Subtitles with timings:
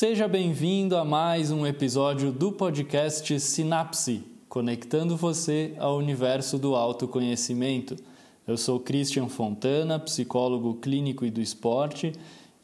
[0.00, 7.96] Seja bem-vindo a mais um episódio do podcast Sinapse, conectando você ao universo do autoconhecimento.
[8.46, 12.12] Eu sou Christian Fontana, psicólogo clínico e do esporte,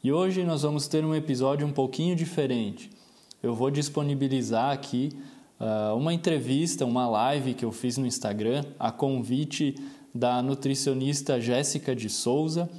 [0.01, 2.89] e hoje nós vamos ter um episódio um pouquinho diferente.
[3.43, 5.11] Eu vou disponibilizar aqui
[5.59, 9.75] uh, uma entrevista, uma live que eu fiz no Instagram, a convite
[10.13, 12.69] da nutricionista Jéssica de Souza.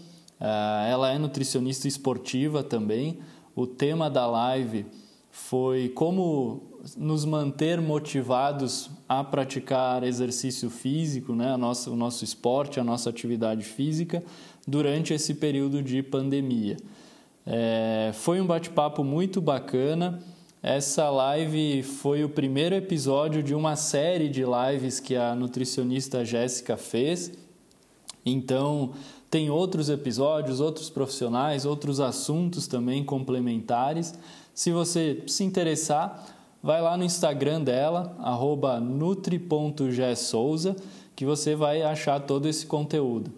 [0.40, 3.18] Uh, ela é nutricionista esportiva também
[3.56, 4.84] o tema da live
[5.30, 6.62] foi como
[6.96, 11.54] nos manter motivados a praticar exercício físico, né?
[11.54, 14.22] o nosso esporte, a nossa atividade física
[14.68, 16.76] durante esse período de pandemia.
[17.46, 20.22] É, foi um bate-papo muito bacana.
[20.62, 26.76] Essa live foi o primeiro episódio de uma série de lives que a nutricionista Jéssica
[26.76, 27.32] fez.
[28.24, 28.92] Então,
[29.30, 34.14] tem outros episódios, outros profissionais, outros assuntos também complementares.
[34.54, 36.24] Se você se interessar,
[36.62, 38.16] vai lá no Instagram dela,
[38.80, 40.76] nutri.gsouza,
[41.14, 43.32] que você vai achar todo esse conteúdo.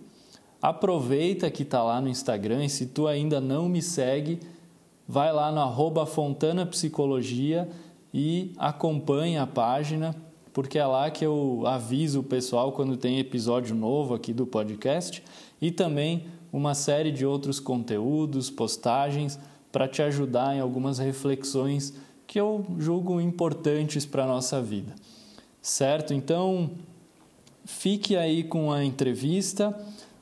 [0.60, 4.40] Aproveita que está lá no Instagram e se tu ainda não me segue,
[5.06, 7.68] vai lá no arroba Fontana Psicologia
[8.12, 10.14] e acompanha a página,
[10.52, 15.22] porque é lá que eu aviso o pessoal quando tem episódio novo aqui do podcast
[15.60, 19.38] e também uma série de outros conteúdos, postagens
[19.70, 21.94] para te ajudar em algumas reflexões
[22.26, 24.94] que eu julgo importantes para a nossa vida.
[25.60, 26.14] Certo?
[26.14, 26.70] Então,
[27.64, 29.76] fique aí com a entrevista.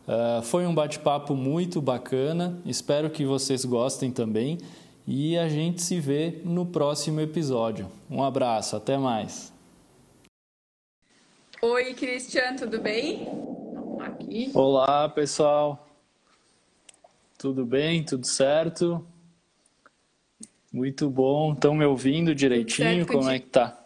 [0.06, 2.58] Uh, foi um bate-papo muito bacana.
[2.64, 4.58] Espero que vocês gostem também.
[5.06, 7.88] E a gente se vê no próximo episódio.
[8.10, 9.52] Um abraço, até mais.
[11.62, 13.55] Oi, Cristian, tudo bem?
[14.16, 14.50] Aqui.
[14.54, 15.88] Olá, pessoal.
[17.38, 18.04] Tudo bem?
[18.04, 19.06] Tudo certo?
[20.72, 21.52] Muito bom.
[21.52, 23.06] Estão me ouvindo direitinho?
[23.06, 23.84] Como é que tá?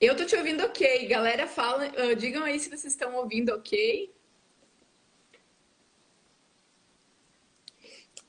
[0.00, 1.06] Eu tô te ouvindo ok.
[1.06, 4.12] Galera, fala, uh, digam aí se vocês estão ouvindo ok.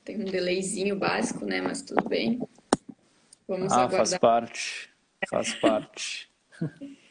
[0.04, 1.62] Tem um delayzinho básico, né?
[1.62, 2.40] Mas tudo bem.
[3.48, 3.98] Vamos ah, aguardar.
[3.98, 4.90] faz parte.
[5.30, 6.30] Faz parte.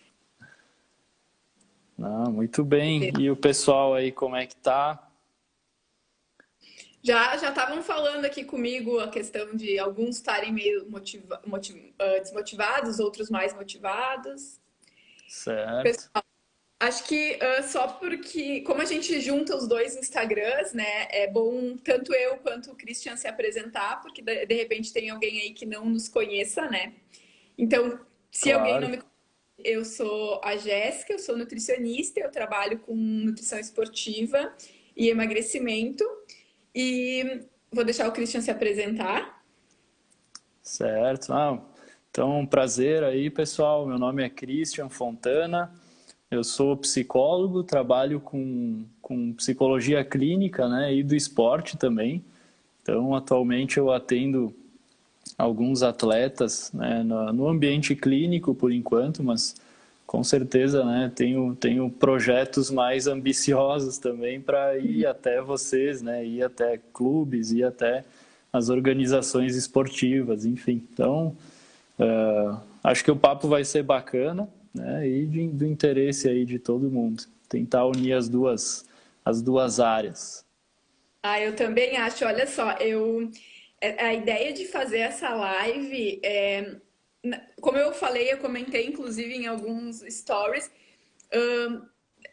[1.96, 3.12] Não, muito bem.
[3.18, 5.10] E o pessoal aí, como é que tá?
[7.02, 12.20] Já já estavam falando aqui comigo a questão de alguns estarem meio motiva, motiv, uh,
[12.22, 14.58] desmotivados, outros mais motivados.
[15.28, 15.82] Certo.
[15.82, 16.24] Pessoal,
[16.80, 21.76] acho que uh, só porque, como a gente junta os dois Instagrams, né, é bom
[21.76, 25.66] tanto eu quanto o Christian se apresentar, porque de, de repente tem alguém aí que
[25.66, 26.94] não nos conheça, né?
[27.58, 28.00] Então,
[28.30, 28.60] se claro.
[28.60, 29.02] alguém não me
[29.58, 34.52] eu sou a Jéssica, eu sou nutricionista, eu trabalho com nutrição esportiva
[34.96, 36.04] e emagrecimento.
[36.74, 39.42] E vou deixar o Christian se apresentar.
[40.62, 41.32] Certo.
[41.32, 41.62] Ah,
[42.10, 43.86] então, prazer aí, pessoal.
[43.86, 45.72] Meu nome é Christian Fontana.
[46.30, 52.24] Eu sou psicólogo, trabalho com, com psicologia clínica né, e do esporte também.
[52.82, 54.54] Então, atualmente eu atendo
[55.36, 59.56] alguns atletas né, no, no, ambiente clínico por enquanto, mas
[60.06, 66.42] com certeza né, tenho, tenho projetos mais ambiciosos também para ir até vocês, né, ir
[66.42, 68.04] até clubes, ir até
[68.52, 70.86] as organizações esportivas, enfim.
[70.92, 71.36] Então,
[71.98, 76.60] uh, acho que o papo vai ser bacana né, e de, do interesse aí de
[76.60, 77.24] todo mundo.
[77.48, 78.84] Tentar unir as duas,
[79.24, 80.44] as duas áreas.
[81.20, 82.24] Ah, eu também acho.
[82.24, 83.30] Olha só, eu
[83.98, 86.76] a ideia de fazer essa live, é,
[87.60, 90.70] como eu falei, eu comentei inclusive em alguns stories,
[91.34, 91.82] um,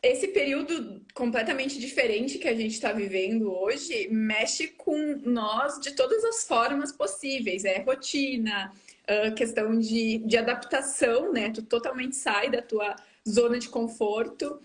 [0.02, 6.24] esse período completamente diferente que a gente está vivendo hoje mexe com nós de todas
[6.24, 7.66] as formas possíveis.
[7.66, 8.72] É rotina,
[9.04, 11.52] uh, questão de, de adaptação, né?
[11.52, 12.96] Tu totalmente sai da tua
[13.28, 14.60] zona de conforto.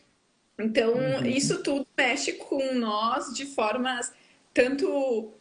[0.59, 1.27] Então, uhum.
[1.27, 4.13] isso tudo mexe com nós de formas
[4.55, 5.35] tanto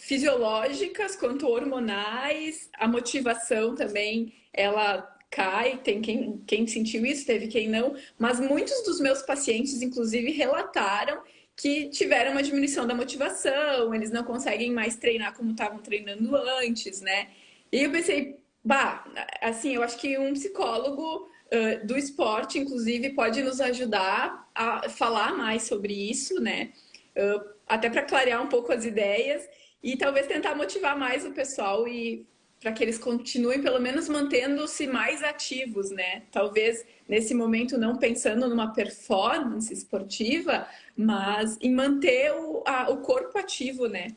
[0.00, 2.68] fisiológicas quanto hormonais.
[2.74, 8.82] A motivação também, ela cai, tem quem, quem sentiu isso, teve quem não, mas muitos
[8.84, 11.22] dos meus pacientes, inclusive, relataram
[11.56, 17.00] que tiveram uma diminuição da motivação, eles não conseguem mais treinar como estavam treinando antes,
[17.00, 17.28] né?
[17.72, 19.04] E eu pensei, bah,
[19.42, 25.36] assim, eu acho que um psicólogo uh, do esporte, inclusive, pode nos ajudar a falar
[25.36, 26.72] mais sobre isso, né?
[27.16, 29.48] Uh, até para clarear um pouco as ideias
[29.82, 32.26] e talvez tentar motivar mais o pessoal e
[32.60, 36.22] para que eles continuem pelo menos mantendo-se mais ativos, né?
[36.32, 40.66] Talvez nesse momento não pensando numa performance esportiva,
[40.96, 44.08] mas em manter o, a, o corpo ativo, né?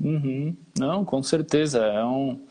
[0.00, 0.56] Uhum.
[0.78, 1.84] Não, com certeza.
[1.84, 2.42] É um,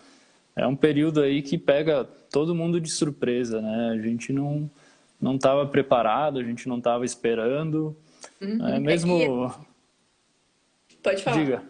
[0.56, 3.90] é um período aí que pega todo mundo de surpresa, né?
[3.94, 4.70] A gente não
[5.22, 7.98] não estava preparado, a gente não estava esperando.
[8.40, 8.68] Uhum.
[8.68, 9.54] É mesmo.
[11.02, 11.38] Pode falar.
[11.38, 11.64] Diga.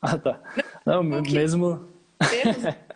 [0.00, 0.40] Ah, tá.
[0.86, 1.88] Não, não mesmo.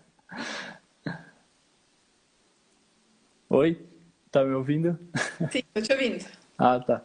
[3.51, 3.85] Oi,
[4.31, 4.99] tá me ouvindo?
[5.51, 6.25] Sim, tô te ouvindo.
[6.57, 7.03] ah, tá.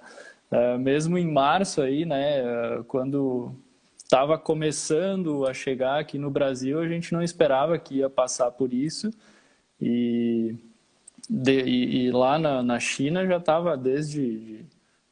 [0.50, 3.54] Uh, mesmo em março aí, né, uh, quando
[3.98, 8.74] estava começando a chegar aqui no Brasil, a gente não esperava que ia passar por
[8.74, 9.12] isso
[9.82, 10.56] e,
[11.30, 14.64] de, e, e lá na, na, China já estava desde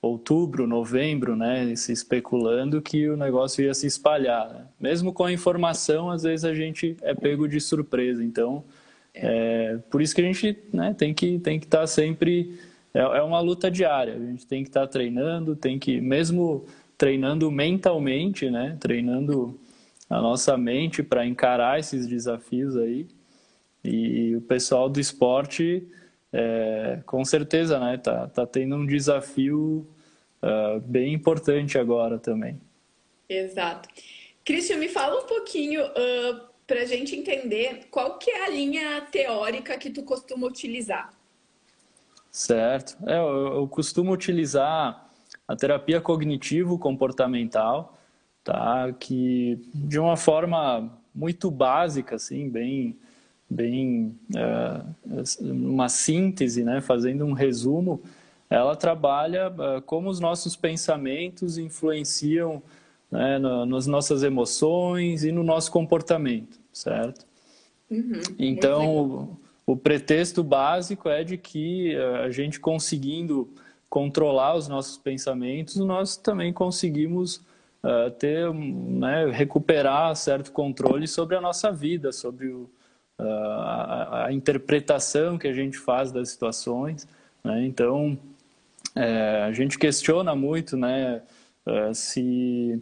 [0.05, 4.49] outubro, novembro, né, se especulando que o negócio ia se espalhar.
[4.49, 4.65] Né?
[4.79, 8.23] Mesmo com a informação, às vezes a gente é pego de surpresa.
[8.23, 8.63] Então,
[9.13, 12.59] é, por isso que a gente né, tem que tem que estar tá sempre
[12.93, 14.15] é, é uma luta diária.
[14.15, 16.65] A gente tem que estar tá treinando, tem que mesmo
[16.97, 18.77] treinando mentalmente, né?
[18.79, 19.59] Treinando
[20.09, 23.07] a nossa mente para encarar esses desafios aí.
[23.83, 25.87] E o pessoal do esporte,
[26.31, 27.97] é, com certeza, né?
[27.97, 29.85] Tá, tá tendo um desafio
[30.45, 32.61] uh, bem importante agora também.
[33.27, 33.89] Exato.
[34.43, 39.01] Cristian, me fala um pouquinho uh, para a gente entender qual que é a linha
[39.11, 41.11] teórica que tu costuma utilizar.
[42.31, 42.97] Certo.
[43.07, 45.09] É, eu, eu costumo utilizar
[45.47, 47.97] a terapia cognitivo-comportamental,
[48.43, 48.91] tá?
[48.99, 52.97] Que de uma forma muito básica, assim, bem,
[53.49, 54.81] bem é,
[55.41, 56.81] uma síntese, né?
[56.81, 58.01] Fazendo um resumo,
[58.49, 62.61] ela trabalha é, como os nossos pensamentos influenciam
[63.11, 67.25] né, nas nossas emoções e no nosso comportamento, certo?
[67.89, 73.49] Uhum, então, o pretexto básico é de que eh, a gente conseguindo
[73.89, 77.37] controlar os nossos pensamentos, nós também conseguimos
[77.81, 82.69] uh, ter, né, recuperar certo controle sobre a nossa vida, sobre o,
[83.19, 87.07] uh, a, a, interpretação que a gente faz das situações.
[87.41, 87.65] Né?
[87.65, 88.17] Então,
[88.95, 91.21] é, a gente questiona muito né,
[91.65, 92.81] uh, se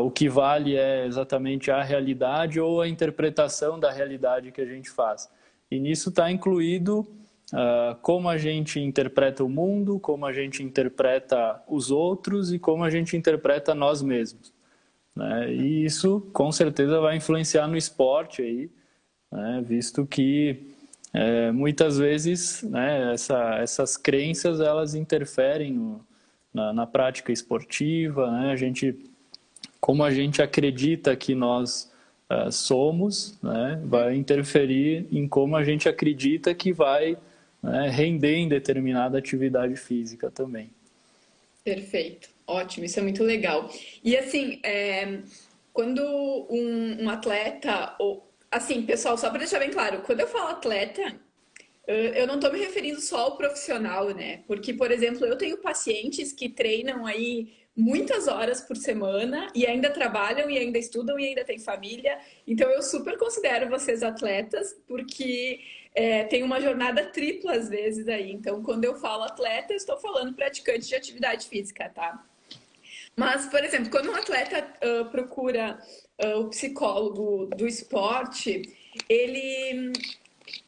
[0.00, 4.88] o que vale é exatamente a realidade ou a interpretação da realidade que a gente
[4.88, 5.28] faz.
[5.70, 11.62] E nisso está incluído uh, como a gente interpreta o mundo, como a gente interpreta
[11.68, 14.52] os outros e como a gente interpreta nós mesmos.
[15.14, 15.52] Né?
[15.52, 18.70] E isso com certeza vai influenciar no esporte aí,
[19.30, 19.62] né?
[19.66, 20.73] visto que
[21.14, 26.04] é, muitas vezes né, essa, essas crenças elas interferem no,
[26.52, 28.50] na, na, prática esportiva, né?
[28.50, 28.98] a gente,
[29.80, 31.92] como a gente acredita que nós
[32.28, 37.16] uh, somos, né, vai interferir em como a gente acredita que vai
[37.62, 40.68] né, render em determinada atividade física também.
[41.62, 43.70] Perfeito, ótimo, isso é muito legal.
[44.02, 45.20] E assim, é,
[45.72, 46.02] quando
[46.50, 51.20] um, um atleta, ou assim, pessoal, só para deixar bem claro, quando eu falo atleta,
[51.86, 54.42] eu não estou me referindo só ao profissional, né?
[54.46, 59.90] Porque, por exemplo, eu tenho pacientes que treinam aí muitas horas por semana e ainda
[59.90, 62.18] trabalham e ainda estudam e ainda têm família.
[62.46, 65.60] Então eu super considero vocês atletas porque
[65.94, 68.30] é, tem uma jornada tripla às vezes aí.
[68.30, 72.24] Então quando eu falo atleta, eu estou falando praticante de atividade física, tá?
[73.16, 75.78] Mas, por exemplo, quando um atleta uh, procura
[76.18, 78.62] o psicólogo do esporte,
[79.08, 79.92] ele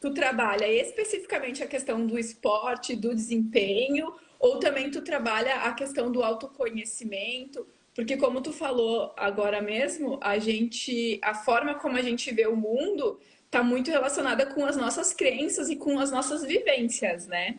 [0.01, 6.11] tu trabalha especificamente a questão do esporte, do desempenho, ou também tu trabalha a questão
[6.11, 12.33] do autoconhecimento, porque como tu falou agora mesmo, a gente, a forma como a gente
[12.33, 17.27] vê o mundo está muito relacionada com as nossas crenças e com as nossas vivências,
[17.27, 17.59] né?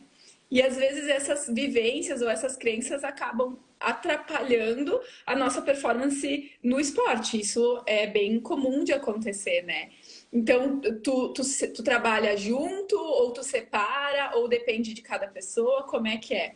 [0.52, 7.40] E às vezes essas vivências ou essas crenças acabam atrapalhando a nossa performance no esporte.
[7.40, 9.90] Isso é bem comum de acontecer, né?
[10.32, 11.42] Então, tu, tu,
[11.74, 15.84] tu trabalha junto ou tu separa ou depende de cada pessoa?
[15.84, 16.56] Como é que é?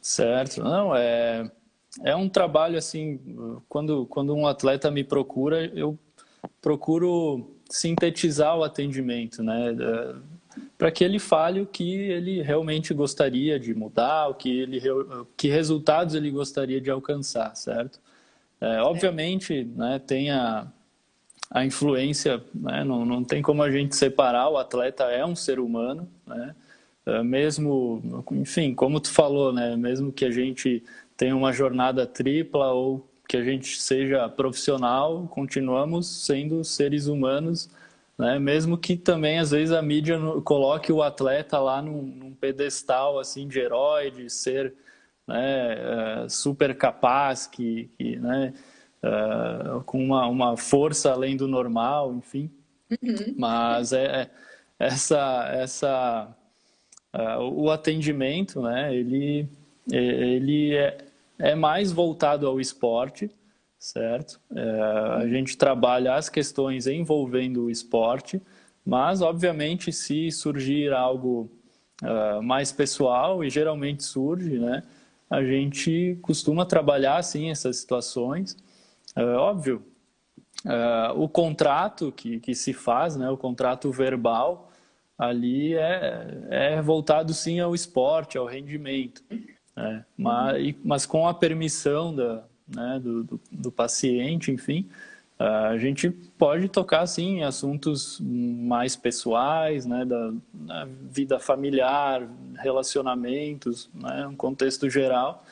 [0.00, 1.50] Certo, não, é,
[2.02, 3.20] é um trabalho assim,
[3.68, 5.98] quando, quando um atleta me procura, eu
[6.60, 9.74] procuro sintetizar o atendimento, né,
[10.76, 14.80] para que ele fale o que ele realmente gostaria de mudar, o que, ele,
[15.36, 18.00] que resultados ele gostaria de alcançar, certo?
[18.60, 20.66] É, obviamente, né, tem a,
[21.50, 25.58] a influência, né, não, não tem como a gente separar, o atleta é um ser
[25.58, 26.54] humano, né,
[27.06, 30.82] é, mesmo, enfim, como tu falou, né, mesmo que a gente
[31.16, 37.70] tenha uma jornada tripla ou que a gente seja profissional, continuamos sendo seres humanos,
[38.20, 43.18] né, mesmo que também às vezes a mídia coloque o atleta lá num, num pedestal
[43.18, 44.74] assim de herói, de ser
[45.26, 48.52] né, é, super capaz, que, que né,
[49.02, 52.50] uh, com uma, uma força além do normal, enfim.
[52.90, 53.34] Uhum.
[53.38, 54.30] Mas é, é
[54.78, 56.36] essa, essa,
[57.14, 58.94] uh, o atendimento, né?
[58.94, 59.48] Ele,
[59.90, 60.98] ele é,
[61.38, 63.30] é mais voltado ao esporte,
[63.80, 64.38] certo?
[64.54, 64.80] É,
[65.22, 68.40] a gente trabalha as questões envolvendo o esporte,
[68.84, 71.50] mas obviamente se surgir algo
[72.02, 74.82] uh, mais pessoal e geralmente surge, né?
[75.30, 78.56] A gente costuma trabalhar assim essas situações.
[79.16, 79.82] Uh, óbvio,
[80.66, 83.30] uh, o contrato que, que se faz, né?
[83.30, 84.70] O contrato verbal
[85.16, 89.22] ali é, é voltado sim ao esporte, ao rendimento,
[89.76, 90.04] né?
[90.16, 92.42] mas, mas com a permissão da,
[92.74, 94.88] né, do, do, do paciente, enfim,
[95.40, 103.88] a gente pode tocar sim em assuntos mais pessoais, né, da, da vida familiar, relacionamentos,
[103.94, 105.42] né, um contexto geral.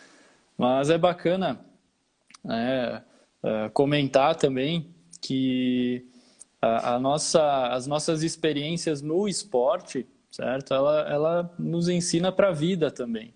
[0.58, 1.58] Mas é bacana
[2.44, 3.02] né,
[3.42, 4.88] é, comentar também
[5.22, 6.04] que
[6.60, 10.74] a, a, nossa, as nossas experiências no esporte, certo?
[10.74, 13.32] Ela, ela nos ensina para a vida também.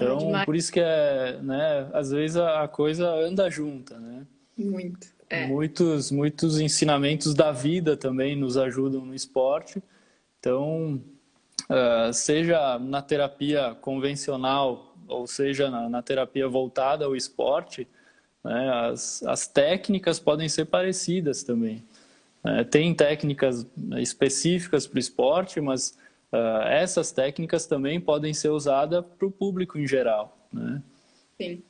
[0.00, 4.24] Então, é por isso que é, né, às vezes a, coisa anda junta, né?
[4.56, 5.08] Muito.
[5.28, 5.46] É.
[5.48, 9.82] Muitos, muitos ensinamentos da vida também nos ajudam no esporte.
[10.38, 11.02] Então,
[11.68, 17.88] uh, seja na terapia convencional ou seja na, na terapia voltada ao esporte,
[18.44, 21.82] né, as, as técnicas podem ser parecidas também.
[22.44, 25.98] Uh, tem técnicas específicas para o esporte, mas
[26.32, 30.48] uh, essas técnicas também podem ser usadas para o público em geral.
[30.52, 30.82] Né?
[31.40, 31.62] Sim.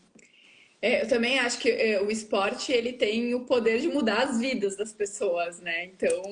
[0.80, 4.38] É, eu também acho que é, o esporte ele tem o poder de mudar as
[4.38, 5.86] vidas das pessoas, né?
[5.86, 6.22] Então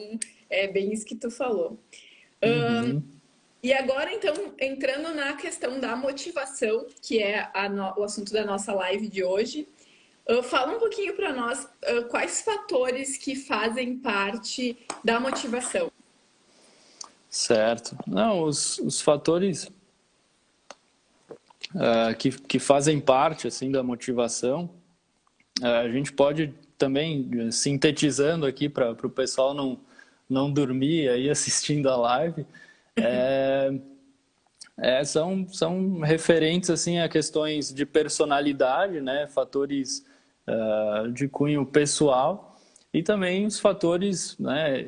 [0.48, 1.78] é bem isso que tu falou.
[2.42, 2.96] Uhum.
[2.96, 3.02] Um,
[3.62, 7.94] e agora, então, entrando na questão da motivação, que é no...
[7.98, 9.66] o assunto da nossa live de hoje,
[10.30, 15.90] uh, fala um pouquinho para nós uh, quais fatores que fazem parte da motivação.
[17.36, 17.94] Certo.
[18.06, 19.70] Não, os, os fatores
[21.74, 24.70] uh, que, que fazem parte assim da motivação.
[25.60, 29.78] Uh, a gente pode também, sintetizando aqui para o pessoal não,
[30.26, 32.46] não dormir aí assistindo a live,
[32.96, 33.70] é,
[34.78, 40.06] é, são, são referentes assim a questões de personalidade, né, fatores
[40.48, 42.58] uh, de cunho pessoal
[42.94, 44.82] e também os fatores né,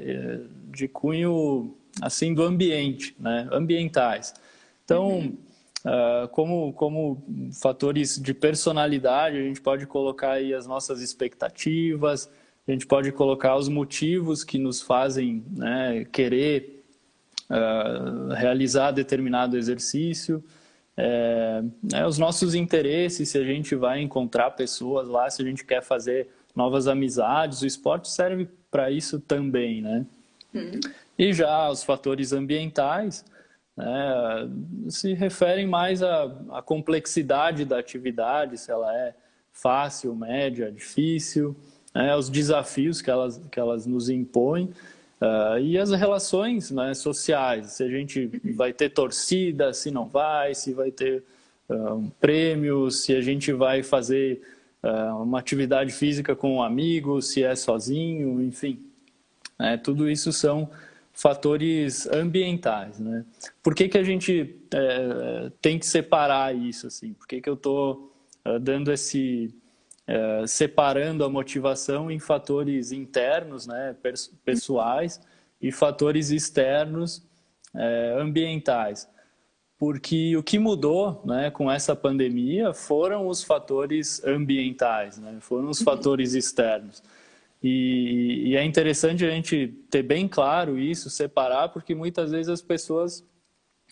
[0.70, 4.34] de cunho assim do ambiente, né, ambientais.
[4.84, 5.36] Então, uhum.
[5.86, 12.28] Uh, como, como fatores de personalidade, a gente pode colocar aí as nossas expectativas,
[12.66, 16.84] a gente pode colocar os motivos que nos fazem né, querer
[17.48, 20.42] uh, realizar determinado exercício,
[20.96, 25.64] é, né, os nossos interesses, se a gente vai encontrar pessoas lá, se a gente
[25.64, 30.04] quer fazer novas amizades, o esporte serve para isso também, né?
[30.52, 30.80] Uhum.
[31.18, 33.24] E já os fatores ambientais,
[33.76, 34.48] né,
[34.88, 39.14] se referem mais à, à, complexidade da atividade, se ela é
[39.52, 41.56] fácil, média, difícil,
[41.92, 44.66] né, os desafios que elas, que elas nos impõem
[45.20, 50.54] uh, e as relações né, sociais, se a gente vai ter torcida, se não vai,
[50.54, 51.24] se vai ter
[51.68, 54.40] uh, um prêmio, se a gente vai fazer
[54.84, 58.80] uh, uma atividade física com um amigo, se é sozinho, enfim.
[59.58, 60.70] Né, tudo isso são
[61.18, 63.24] fatores ambientais, né?
[63.60, 67.12] Por que, que a gente é, tem que separar isso, assim?
[67.12, 68.12] Por que, que eu estou
[68.44, 69.52] é, dando esse...
[70.06, 73.94] É, separando a motivação em fatores internos, né,
[74.42, 75.20] pessoais,
[75.60, 77.22] e fatores externos,
[77.74, 79.06] é, ambientais.
[79.76, 85.82] Porque o que mudou né, com essa pandemia foram os fatores ambientais, né, foram os
[85.82, 87.02] fatores externos.
[87.62, 92.62] E, e, é interessante a gente ter bem claro isso, separar, porque muitas vezes as
[92.62, 93.24] pessoas,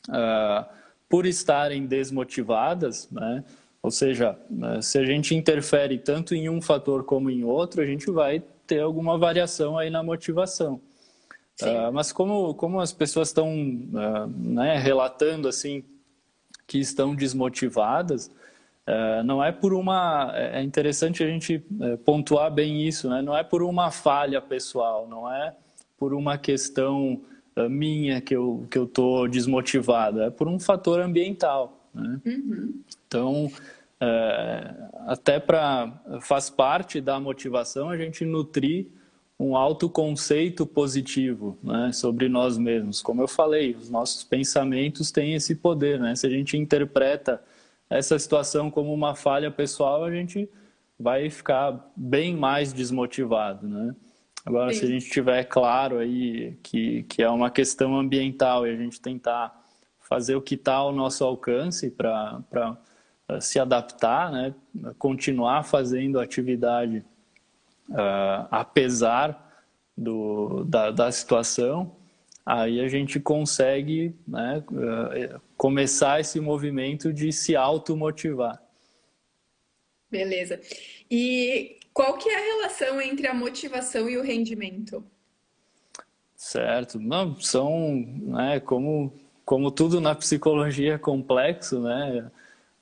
[0.09, 0.65] uh,
[1.09, 3.43] por estarem desmotivadas, né,
[3.83, 7.87] ou seja, uh, se a gente interfere tanto em um fator como em outro, a
[7.87, 10.81] gente vai ter alguma variação aí na motivação.
[11.61, 13.53] Uh, mas como, como as pessoas estão
[14.37, 15.83] né, relatando assim
[16.67, 18.31] que estão desmotivadas,
[19.25, 20.33] não é por uma.
[20.35, 23.21] É, é interessante a gente é, pontuar bem isso, né?
[23.21, 25.55] não é por uma falha pessoal, não é
[25.99, 27.21] por uma questão
[27.71, 31.89] minha que eu que eu tô desmotivado, é por um fator ambiental.
[31.93, 32.21] Né?
[32.27, 32.75] Uhum.
[33.09, 33.51] Então,
[34.01, 34.75] é,
[35.07, 38.87] até para faz parte da motivação a gente nutrir
[39.39, 43.03] um autoconceito positivo né, sobre nós mesmos.
[43.03, 46.01] Como eu falei, os nossos pensamentos têm esse poder.
[46.01, 46.15] Né?
[46.15, 47.43] Se a gente interpreta
[47.89, 50.49] essa situação como uma falha pessoal, a gente
[50.99, 53.95] vai ficar bem mais desmotivado, né?
[54.45, 54.79] Agora, Sim.
[54.79, 59.01] se a gente tiver claro aí que, que é uma questão ambiental e a gente
[59.01, 59.67] tentar
[60.01, 62.79] fazer o que está ao nosso alcance para
[63.41, 64.55] se adaptar, né?
[64.99, 67.05] continuar fazendo atividade
[67.91, 69.53] uh, apesar
[69.97, 71.97] do, da, da situação,
[72.47, 78.63] aí a gente consegue né, uh, começar esse movimento de se automotivar.
[80.09, 80.61] Beleza.
[81.11, 85.05] E qual que é a relação entre a motivação e o rendimento?
[86.37, 87.01] Certo.
[87.01, 89.13] Não, são, né, como,
[89.45, 92.31] como tudo na psicologia é complexo, né?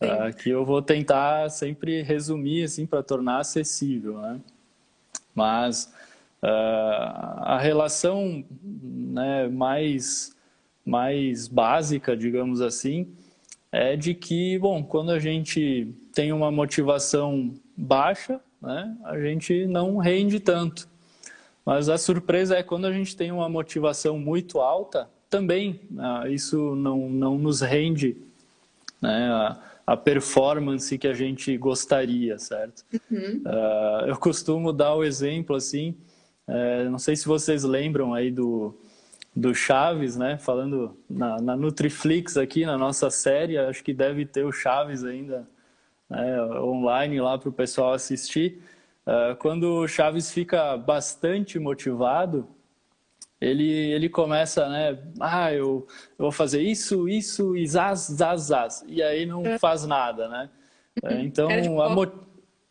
[0.01, 4.39] Aqui eu vou tentar sempre resumir assim para tornar acessível, né?
[5.35, 5.91] Mas
[6.47, 10.35] a relação né, mais
[10.85, 13.09] mais básica, digamos assim,
[13.73, 19.97] é de que, bom, quando a gente tem uma motivação baixa, né, a gente não
[19.97, 20.87] rende tanto.
[21.65, 26.77] Mas a surpresa é quando a gente tem uma motivação muito alta, também ah, isso
[26.77, 28.17] não, não nos rende
[29.01, 32.85] né, a, a, performance que a gente gostaria, certo?
[33.11, 33.43] Uhum.
[33.45, 35.97] Uh, eu costumo dar o exemplo assim,
[36.49, 38.75] uh, não sei se vocês lembram aí do,
[39.35, 40.39] do Chaves, né?
[40.39, 45.47] Falando na, na Nutriflix aqui, na nossa série, acho que deve ter o Chaves ainda
[46.09, 48.63] né, online lá para o pessoal assistir.
[49.07, 52.49] Uh, quando o Chaves fica bastante motivado,
[53.41, 54.99] ele, ele começa, né?
[55.21, 55.87] Ah, eu,
[56.19, 58.85] eu vou fazer isso, isso e zaz, zaz, zaz.
[58.87, 59.59] E aí não é.
[59.59, 60.51] faz nada, né?
[61.03, 61.49] Uh, então,
[61.83, 61.95] a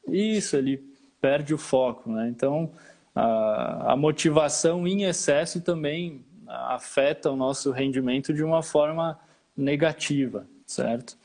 [0.07, 0.83] isso, ele
[1.21, 2.27] perde o foco, né?
[2.29, 2.71] Então,
[3.15, 9.19] a, motivação em excesso também afeta o nosso rendimento de uma forma
[9.55, 11.17] negativa, certo?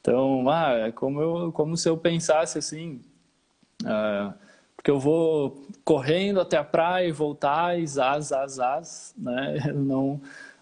[0.00, 3.00] Então, ah, é como, eu, como se eu pensasse assim,
[3.82, 4.32] uh,
[4.76, 9.72] porque eu vou correndo até a praia e voltar e zaz, zaz, zaz, né?
[9.74, 10.20] Não,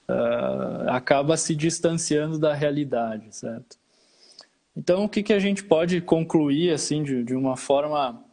[0.08, 3.76] uh, acaba se distanciando da realidade, certo?
[4.76, 8.23] Então, o que, que a gente pode concluir assim de, de uma forma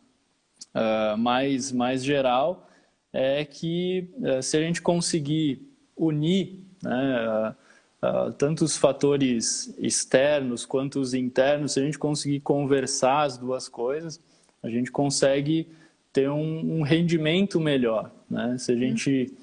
[0.75, 2.67] uh, mais, mais geral
[3.13, 5.61] é que uh, se a gente conseguir
[5.95, 7.55] unir né,
[8.01, 13.67] uh, tanto os fatores externos quanto os internos, se a gente conseguir conversar as duas
[13.67, 14.19] coisas,
[14.63, 15.67] a gente consegue
[16.13, 18.11] ter um, um rendimento melhor.
[18.29, 18.57] Né?
[18.57, 19.33] Se a gente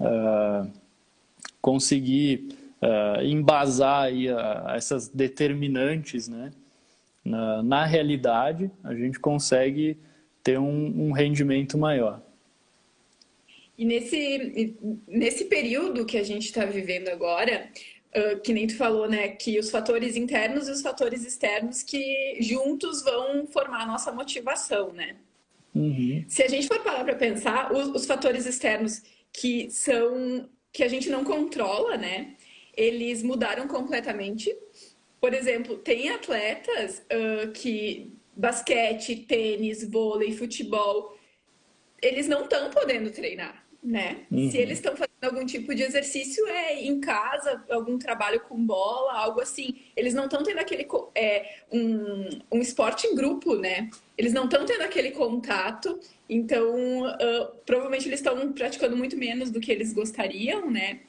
[0.00, 0.70] uh,
[1.60, 2.48] conseguir
[3.24, 4.28] embasar aí,
[4.68, 6.52] essas determinantes né,
[7.24, 9.98] na, na, realidade, a gente consegue
[10.46, 12.22] ter um, um rendimento maior.
[13.76, 14.76] E nesse,
[15.08, 17.68] nesse período que a gente está vivendo agora,
[18.16, 22.38] uh, que nem tu falou, né, que os fatores internos e os fatores externos que
[22.40, 25.16] juntos vão formar a nossa motivação, né?
[25.74, 26.24] Uhum.
[26.28, 30.88] Se a gente for parar para pensar, os, os, fatores externos que são que a
[30.88, 32.34] gente não controla, né?
[32.76, 34.56] Eles mudaram completamente.
[35.20, 41.16] Por exemplo, tem atletas uh, que basquete, tênis, vôlei, futebol,
[42.02, 44.26] eles não estão podendo treinar né?
[44.32, 44.50] Uhum.
[44.50, 49.12] Se eles estão fazendo algum tipo de exercício é em casa, algum trabalho com bola,
[49.12, 49.76] algo assim.
[49.94, 53.88] Eles não estão tendo aquele é, um, um esporte em grupo, né?
[54.18, 59.60] Eles não estão tendo aquele contato, então uh, provavelmente eles estão praticando muito menos do
[59.60, 61.02] que eles gostariam, né?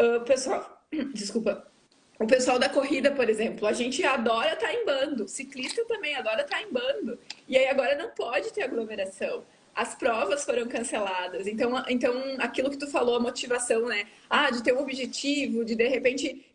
[0.00, 1.70] Uh, pessoal, desculpa.
[2.18, 5.28] O pessoal da corrida, por exemplo, a gente adora estar tá em bando.
[5.28, 7.18] Ciclista também adora estar tá em bando.
[7.46, 9.44] E aí agora não pode ter aglomeração
[9.76, 11.46] as provas foram canceladas.
[11.46, 14.06] Então, então aquilo que tu falou, a motivação, né?
[14.28, 16.46] Ah, de ter um objetivo, de de repente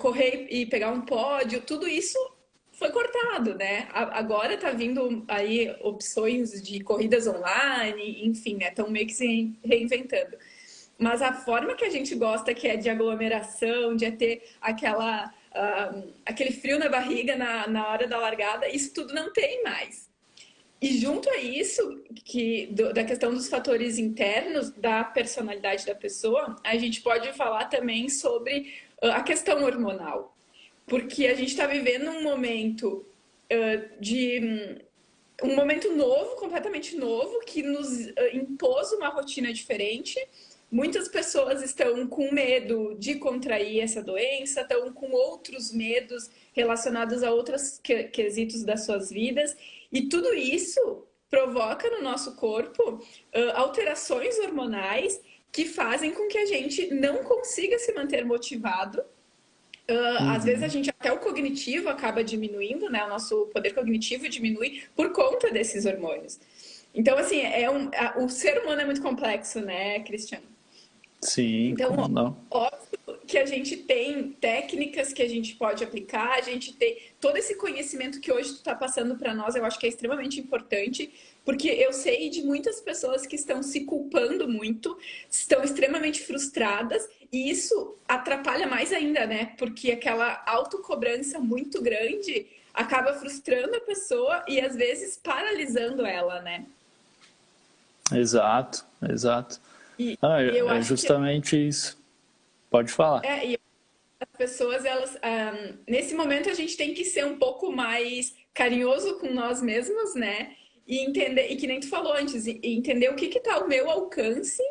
[0.00, 2.18] correr e pegar um pódio, tudo isso
[2.72, 3.88] foi cortado, né?
[3.92, 8.68] Agora tá vindo aí opções de corridas online, enfim, né?
[8.68, 10.36] Estão meio que se reinventando.
[10.98, 16.12] Mas a forma que a gente gosta, que é de aglomeração, de ter aquela, uh,
[16.24, 20.08] aquele frio na barriga na, na hora da largada, isso tudo não tem mais.
[20.80, 26.56] E junto a isso, que do, da questão dos fatores internos da personalidade da pessoa,
[26.64, 30.34] a gente pode falar também sobre uh, a questão hormonal.
[30.86, 33.04] Porque a gente está vivendo um momento
[33.52, 34.80] uh, de.
[35.42, 40.18] Um, momento novo, completamente novo, que nos impôs uma rotina diferente.
[40.70, 47.30] Muitas pessoas estão com medo de contrair essa doença, estão com outros medos relacionados a
[47.30, 47.80] outros
[48.12, 49.56] quesitos das suas vidas.
[49.92, 53.00] E tudo isso provoca no nosso corpo
[53.54, 55.20] alterações hormonais
[55.52, 59.02] que fazem com que a gente não consiga se manter motivado
[59.88, 60.30] Uh, uhum.
[60.30, 63.04] Às vezes a gente até o cognitivo acaba diminuindo, né?
[63.04, 66.40] O nosso poder cognitivo diminui por conta desses hormônios.
[66.92, 70.44] Então, assim, é um, a, o ser humano é muito complexo, né, Cristiano?
[71.20, 72.36] Sim, então, não.
[72.50, 77.36] óbvio que a gente tem técnicas que a gente pode aplicar, a gente tem todo
[77.36, 81.12] esse conhecimento que hoje tu está passando para nós, eu acho que é extremamente importante,
[81.44, 84.96] porque eu sei de muitas pessoas que estão se culpando muito,
[85.30, 89.52] estão extremamente frustradas, e isso atrapalha mais ainda, né?
[89.58, 96.66] Porque aquela autocobrança muito grande acaba frustrando a pessoa e às vezes paralisando ela, né?
[98.12, 99.60] Exato, exato.
[99.98, 101.68] E, ah, é justamente que...
[101.68, 102.04] isso.
[102.70, 103.24] Pode falar.
[103.24, 103.58] É, e
[104.20, 109.18] as pessoas, elas, um, nesse momento a gente tem que ser um pouco mais carinhoso
[109.18, 110.56] com nós mesmos, né?
[110.86, 113.90] E entender, e que nem tu falou antes, entender o que que tá ao meu
[113.90, 114.62] alcance,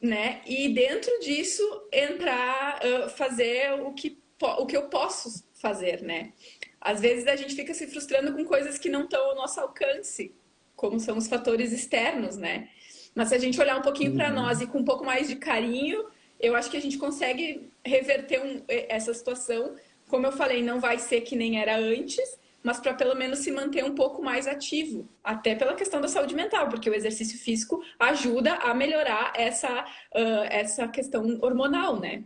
[0.00, 0.40] né?
[0.46, 6.32] E dentro disso entrar, uh, fazer o que, o que eu posso fazer, né?
[6.80, 10.34] Às vezes a gente fica se frustrando com coisas que não estão ao nosso alcance,
[10.74, 12.68] como são os fatores externos, né?
[13.14, 14.34] Mas se a gente olhar um pouquinho para uhum.
[14.34, 16.06] nós e com um pouco mais de carinho,
[16.38, 19.74] eu acho que a gente consegue reverter um, essa situação.
[20.08, 23.50] Como eu falei, não vai ser que nem era antes, mas para pelo menos se
[23.50, 27.82] manter um pouco mais ativo, até pela questão da saúde mental, porque o exercício físico
[27.98, 32.22] ajuda a melhorar essa, uh, essa questão hormonal, né?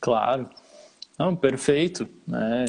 [0.00, 0.48] Claro.
[1.18, 2.08] Não, perfeito.
[2.26, 2.66] Né?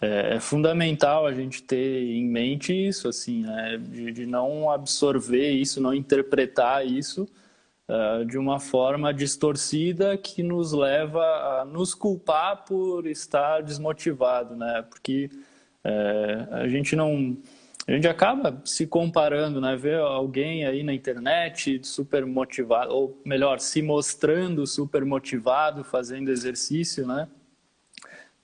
[0.00, 3.78] É, é, fundamental a gente ter em mente isso, assim, né?
[3.78, 7.26] de, de não absorver isso, não interpretar isso
[7.88, 11.22] uh, de uma forma distorcida que nos leva
[11.60, 14.84] a nos culpar por estar desmotivado, né?
[14.88, 15.30] Porque
[15.82, 17.36] é, a gente não
[17.88, 19.76] a gente acaba se comparando, né?
[19.76, 27.06] Ver alguém aí na internet super motivado, ou melhor, se mostrando super motivado, fazendo exercício,
[27.06, 27.28] né?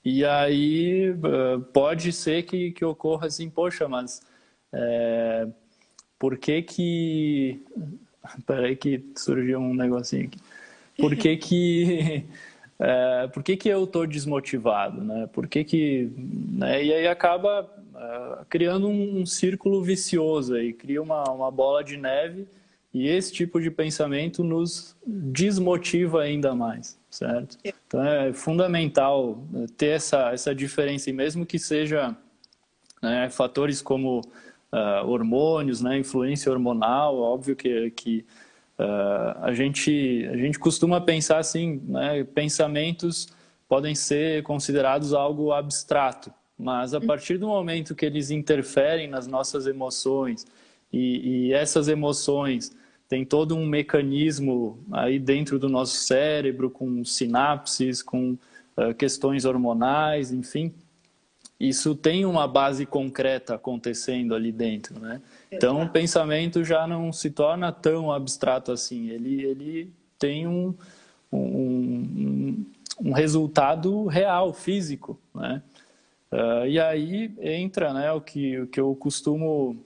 [0.04, 4.20] E aí eh, pode ser que, que ocorra assim, poxa, mas
[4.72, 5.46] é,
[6.18, 7.62] por que que...
[8.46, 10.38] Peraí que surgiu um negocinho aqui.
[10.98, 12.24] Por que que...
[12.78, 15.28] É, por que, que eu estou desmotivado, né?
[15.32, 16.10] Por que que...
[16.16, 16.84] Né?
[16.84, 17.70] E aí acaba
[18.48, 22.48] criando um, um, círculo vicioso aí, cria uma, uma bola de neve
[22.92, 27.58] e esse tipo de pensamento nos desmotiva ainda mais certo?
[27.62, 32.16] Então é fundamental né, ter essa, essa diferença, e mesmo que seja
[33.02, 34.20] né, fatores como
[34.72, 38.24] uh, hormônios, né, influência hormonal, óbvio que, que
[38.78, 43.28] uh, a, gente, a gente costuma pensar assim, né, pensamentos
[43.68, 47.06] podem ser considerados algo abstrato, mas a uhum.
[47.06, 50.46] partir do momento que eles interferem nas nossas emoções
[50.90, 52.74] e, e essas emoções
[53.12, 58.38] tem todo um mecanismo aí dentro do nosso cérebro, com sinapses, com
[58.74, 60.72] uh, questões hormonais, enfim.
[61.60, 65.20] Isso tem uma base concreta acontecendo ali dentro, né?
[65.50, 69.10] Então, o pensamento já não se torna tão abstrato assim.
[69.10, 70.74] Ele, ele tem um,
[71.30, 72.64] um,
[72.98, 75.62] um resultado real, físico, né?
[76.32, 79.84] Uh, e aí entra né, o, que, o que eu costumo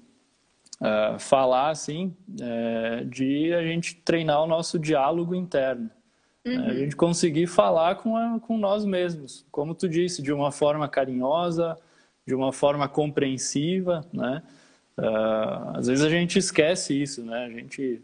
[0.80, 5.90] uh, falar assim é, de a gente treinar o nosso diálogo interno.
[6.44, 6.56] Né?
[6.56, 6.66] Uhum.
[6.66, 10.88] A gente conseguir falar com, a, com nós mesmos, como tu disse, de uma forma
[10.88, 11.76] carinhosa,
[12.26, 14.42] de uma forma compreensiva, né?
[14.98, 17.44] Uh, às vezes a gente esquece isso, né?
[17.44, 18.02] A gente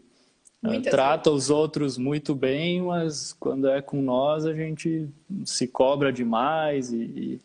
[0.63, 1.45] uh, trata vezes.
[1.45, 5.09] os outros muito bem, mas quando é com nós a gente
[5.43, 7.41] se cobra demais e, e,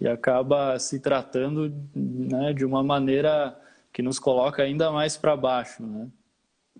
[0.00, 3.58] e acaba se tratando né, de uma maneira
[3.92, 6.08] que nos coloca ainda mais para baixo, né?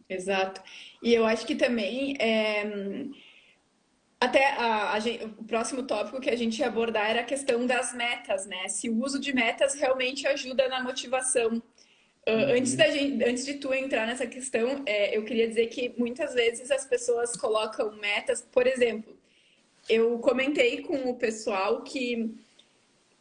[0.08, 0.62] Exato.
[1.02, 2.64] E eu acho que também é...
[4.20, 7.66] até a, a gente, o próximo tópico que a gente ia abordar era a questão
[7.66, 8.68] das metas, né?
[8.68, 11.62] Se o uso de metas realmente ajuda na motivação.
[12.28, 15.92] Uh, antes, da gente, antes de tu entrar nessa questão, é, eu queria dizer que
[15.98, 19.16] muitas vezes as pessoas colocam metas, por exemplo,
[19.88, 22.32] eu comentei com o pessoal que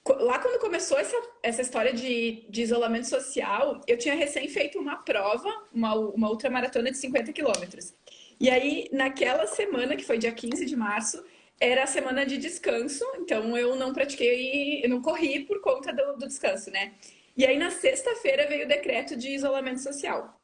[0.10, 4.98] lá quando começou essa, essa história de, de isolamento social, eu tinha recém feito uma
[4.98, 7.94] prova, uma, uma ultramaratona de 50 quilômetros.
[8.40, 11.24] E aí, naquela semana, que foi dia 15 de março,
[11.60, 16.18] era a semana de descanso, então eu não pratiquei, eu não corri por conta do,
[16.18, 16.94] do descanso, né?
[17.38, 20.42] E aí, na sexta-feira, veio o decreto de isolamento social.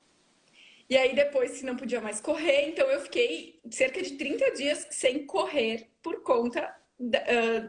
[0.88, 5.26] E aí, depois, não podia mais correr, então eu fiquei cerca de 30 dias sem
[5.26, 6.74] correr por conta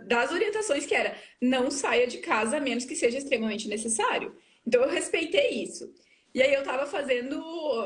[0.06, 4.34] das orientações que era não saia de casa a menos que seja extremamente necessário.
[4.66, 5.92] Então eu respeitei isso.
[6.34, 7.42] E aí eu estava fazendo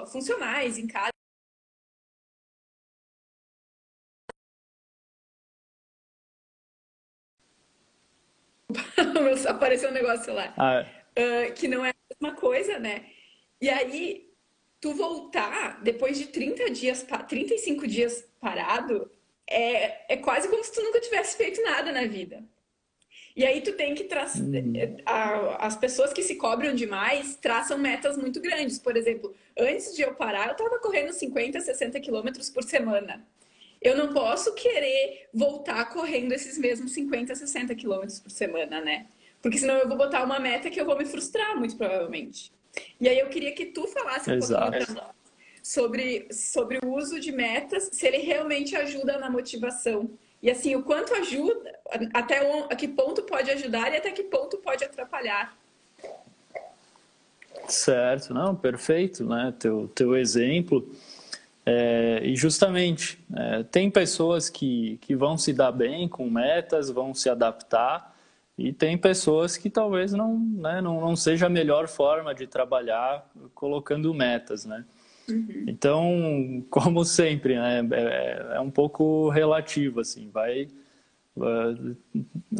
[0.06, 1.12] funcionais em casa.
[9.48, 10.52] apareceu um negócio lá.
[10.56, 10.84] Ah,
[11.16, 11.50] é.
[11.50, 13.06] uh, que não é a mesma coisa, né?
[13.60, 14.28] E aí,
[14.80, 19.10] tu voltar depois de 30 dias, 35 dias parado,
[19.48, 22.42] é, é quase como se tu nunca tivesse feito nada na vida.
[23.34, 24.42] E aí tu tem que traçar.
[24.42, 24.74] Uhum.
[25.58, 28.78] As pessoas que se cobram demais traçam metas muito grandes.
[28.78, 33.26] Por exemplo, antes de eu parar, eu estava correndo 50, 60 quilômetros por semana.
[33.80, 39.06] Eu não posso querer voltar correndo esses mesmos 50, 60 quilômetros por semana, né?
[39.40, 42.52] Porque senão eu vou botar uma meta que eu vou me frustrar, muito provavelmente.
[43.00, 44.70] E aí eu queria que tu falasse um Exato.
[44.70, 45.12] pouquinho
[45.62, 50.10] sobre, sobre o uso de metas, se ele realmente ajuda na motivação.
[50.42, 51.78] E assim, o quanto ajuda,
[52.12, 55.56] até um, a que ponto pode ajudar e até que ponto pode atrapalhar.
[57.68, 59.54] Certo, não, perfeito, né?
[59.58, 60.84] Teu, teu exemplo.
[61.64, 67.14] É, e justamente, é, tem pessoas que, que vão se dar bem com metas, vão
[67.14, 68.12] se adaptar,
[68.58, 73.30] e tem pessoas que talvez não, né, não, não seja a melhor forma de trabalhar
[73.54, 74.84] colocando metas, né?
[75.28, 75.64] Uhum.
[75.66, 80.68] Então, como sempre, né, é, é, um pouco relativo, assim, vai...
[81.34, 81.96] Uh,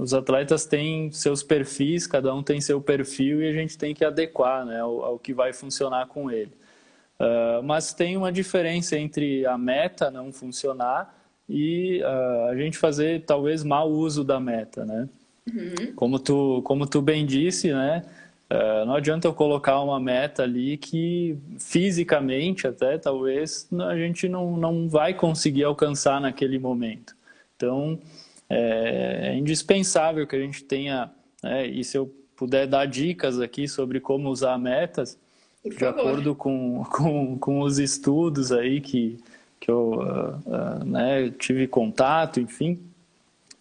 [0.01, 4.03] os atletas têm seus perfis, cada um tem seu perfil e a gente tem que
[4.03, 6.53] adequar né, ao, ao que vai funcionar com ele.
[7.21, 11.15] Uh, mas tem uma diferença entre a meta não funcionar
[11.49, 15.09] e uh, a gente fazer talvez mau uso da meta, né?
[15.47, 15.95] Uhum.
[15.95, 18.03] Como, tu, como tu bem disse, né?
[18.53, 24.59] Uh, não adianta eu colocar uma meta ali que fisicamente até talvez a gente não,
[24.59, 27.17] não vai conseguir alcançar naquele momento.
[27.57, 27.99] Então
[28.51, 31.11] é, é indispensável que a gente tenha,
[31.43, 35.19] né, e se eu puder dar dicas aqui sobre como usar metas,
[35.65, 39.19] de acordo com, com, com os estudos aí que,
[39.59, 42.79] que eu uh, uh, né, tive contato, enfim,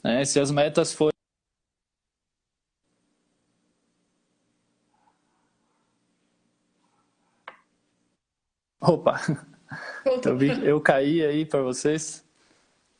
[0.04, 1.11] né, se as metas forem
[8.92, 9.22] Opa!
[10.26, 12.26] Eu, vi, eu caí aí para vocês?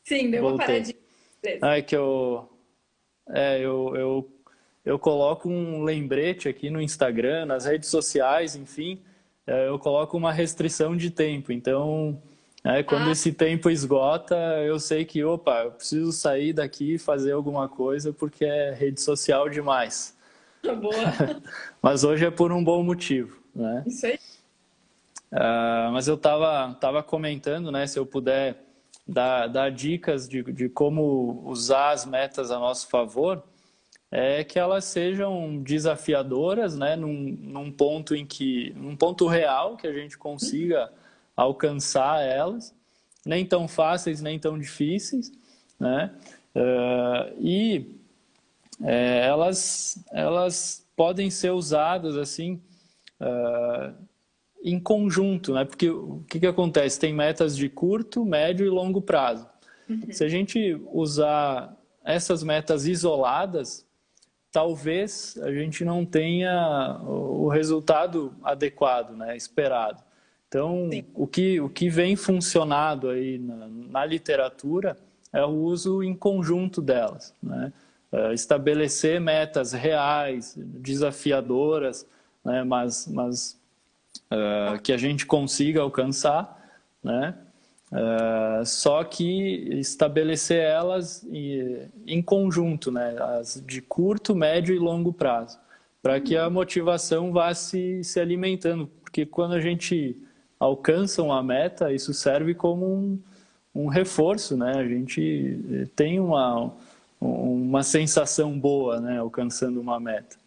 [0.02, 0.56] Sim, deu Voltei.
[0.56, 0.96] uma paradinha.
[1.60, 2.48] Ah, é que eu,
[3.28, 4.32] é, eu, eu,
[4.82, 9.02] eu coloco um lembrete aqui no Instagram, nas redes sociais, enfim,
[9.46, 11.52] é, eu coloco uma restrição de tempo.
[11.52, 12.22] Então,
[12.64, 13.12] é, quando ah.
[13.12, 18.14] esse tempo esgota, eu sei que, opa, eu preciso sair daqui e fazer alguma coisa
[18.14, 20.16] porque é rede social demais.
[20.62, 21.42] Boa.
[21.82, 23.82] Mas hoje é por um bom motivo, né?
[23.86, 24.18] Isso aí.
[25.32, 28.54] Uh, mas eu estava tava comentando, né, se eu puder
[29.08, 33.42] dar, dar dicas de, de como usar as metas a nosso favor,
[34.10, 39.86] é que elas sejam desafiadoras, né, num, num ponto em que, num ponto real que
[39.86, 40.92] a gente consiga
[41.34, 42.74] alcançar elas,
[43.24, 45.32] nem tão fáceis nem tão difíceis,
[45.80, 46.14] né,
[46.54, 47.98] uh, e
[48.84, 52.60] é, elas elas podem ser usadas assim
[53.18, 53.94] uh,
[54.64, 55.64] em conjunto, né?
[55.64, 56.98] Porque o que, que acontece?
[56.98, 59.46] Tem metas de curto, médio e longo prazo.
[59.88, 60.10] Uhum.
[60.10, 63.86] Se a gente usar essas metas isoladas,
[64.50, 69.36] talvez a gente não tenha o resultado adequado, né?
[69.36, 70.02] Esperado.
[70.46, 74.98] Então, o que, o que vem funcionado aí na, na, literatura
[75.32, 77.72] é o uso em conjunto delas, né?
[78.12, 82.06] É estabelecer metas reais, desafiadoras,
[82.44, 82.62] né?
[82.62, 83.58] mas, mas
[84.32, 86.58] uh, que a gente consiga alcançar,
[87.02, 87.34] né?
[87.90, 93.16] Uh, só que estabelecer elas em, em conjunto, né?
[93.38, 95.58] As de curto, médio e longo prazo,
[96.02, 100.16] para que a motivação vá se, se alimentando, porque quando a gente
[100.58, 103.18] alcança uma meta, isso serve como um,
[103.74, 104.72] um reforço, né?
[104.76, 106.72] A gente tem uma,
[107.20, 109.18] uma sensação boa, né?
[109.18, 110.41] Alcançando uma meta.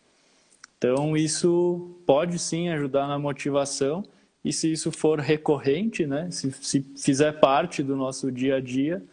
[0.77, 4.03] Então, isso pode sim ajudar na motivação,
[4.43, 9.03] e se isso for recorrente, né, se, se fizer parte do nosso dia a dia,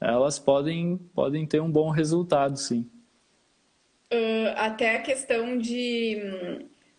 [0.00, 2.90] elas podem, podem ter um bom resultado, sim.
[4.12, 6.18] Uh, até a questão de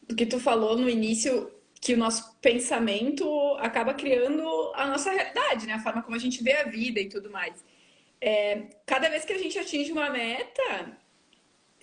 [0.08, 3.26] do que tu falou no início, que o nosso pensamento
[3.60, 4.44] acaba criando
[4.76, 5.74] a nossa realidade, né?
[5.74, 7.64] A forma como a gente vê a vida e tudo mais.
[8.22, 10.98] É, cada vez que a gente atinge uma meta,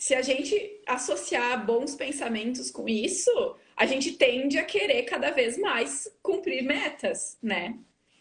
[0.00, 3.30] se a gente associar bons pensamentos com isso,
[3.76, 7.78] a gente tende a querer cada vez mais cumprir metas, né?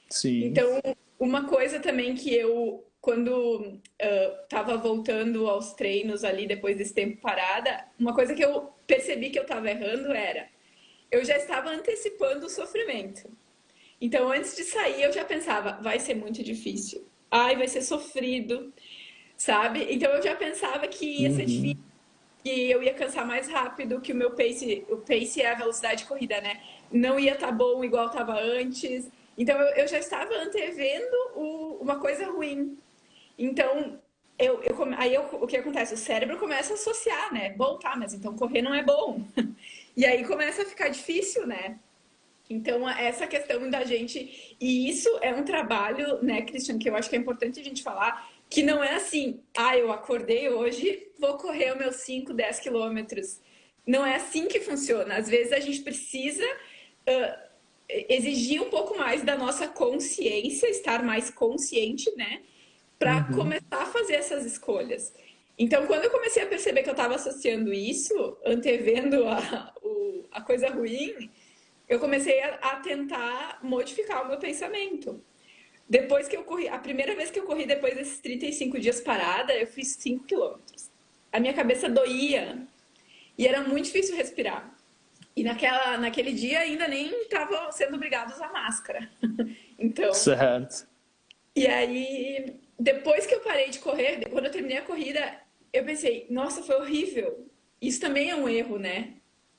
[0.09, 0.43] Sim.
[0.43, 0.81] Então,
[1.17, 7.21] uma coisa também que eu, quando estava uh, voltando aos treinos ali depois desse tempo
[7.21, 10.49] parada, uma coisa que eu percebi que eu estava errando era
[11.09, 13.31] eu já estava antecipando o sofrimento.
[14.01, 17.07] Então, antes de sair, eu já pensava, vai ser muito difícil.
[17.31, 18.73] Ai, vai ser sofrido
[19.39, 19.87] sabe?
[19.89, 21.47] Então eu já pensava que ia ser uhum.
[21.47, 21.83] difícil.
[22.43, 26.03] que eu ia cansar mais rápido, que o meu pace, o pace é a velocidade
[26.03, 26.61] de corrida, né?
[26.91, 29.09] Não ia estar tá bom igual estava antes.
[29.37, 32.77] Então eu, eu, já estava antevendo o, uma coisa ruim.
[33.37, 33.99] Então,
[34.37, 35.93] eu, eu, aí eu, o que acontece?
[35.93, 37.51] O cérebro começa a associar, né?
[37.51, 39.23] Bom, tá, mas então correr não é bom.
[39.97, 41.77] E aí começa a ficar difícil, né?
[42.49, 44.55] Então, essa questão da gente.
[44.57, 47.83] E isso é um trabalho, né, Christian, que eu acho que é importante a gente
[47.83, 52.59] falar, que não é assim, ah, eu acordei hoje, vou correr os meus 5, 10
[52.59, 53.39] quilômetros.
[53.85, 55.15] Não é assim que funciona.
[55.15, 57.49] Às vezes a gente precisa uh,
[58.09, 62.41] exigir um pouco mais da nossa consciência, estar mais consciente, né?
[62.97, 63.35] Para uhum.
[63.35, 65.13] começar a fazer essas escolhas.
[65.57, 70.41] Então, quando eu comecei a perceber que eu estava associando isso, antevendo a, o, a
[70.41, 71.29] coisa ruim,
[71.87, 75.23] eu comecei a, a tentar modificar o meu pensamento.
[75.89, 79.53] Depois que eu corri, a primeira vez que eu corri depois desses 35 dias parada,
[79.53, 80.91] eu fiz 5 quilômetros.
[81.31, 82.67] A minha cabeça doía
[83.35, 84.71] e era muito difícil respirar.
[85.35, 89.09] E naquela, naquele dia ainda nem estava sendo obrigado a usar máscara.
[89.79, 90.13] então.
[90.13, 90.87] Certo.
[91.55, 95.39] E aí, depois que eu parei de correr, quando eu terminei a corrida,
[95.73, 97.47] eu pensei, nossa, foi horrível.
[97.81, 99.13] Isso também é um erro, né?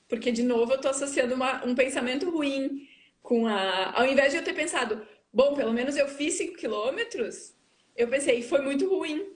[0.07, 2.87] Porque, de novo, eu estou associando uma, um pensamento ruim
[3.21, 3.99] com a.
[3.99, 7.53] Ao invés de eu ter pensado, bom, pelo menos eu fiz 5 quilômetros,
[7.95, 9.33] eu pensei, foi muito ruim.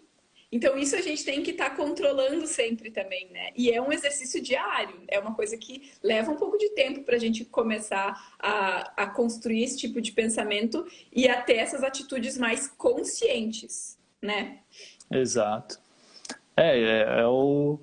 [0.52, 3.50] Então, isso a gente tem que estar tá controlando sempre também, né?
[3.58, 7.16] E é um exercício diário, é uma coisa que leva um pouco de tempo para
[7.16, 12.38] a gente começar a, a construir esse tipo de pensamento e a ter essas atitudes
[12.38, 14.60] mais conscientes, né?
[15.12, 15.80] Exato.
[16.56, 17.80] É, é, é o,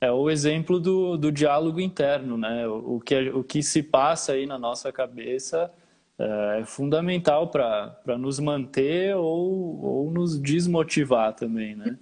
[0.00, 2.66] é o exemplo do, do diálogo interno, né?
[2.66, 5.70] O, o, que, o que se passa aí na nossa cabeça
[6.18, 11.98] é, fundamental para nos manter ou, ou nos desmotivar também, né?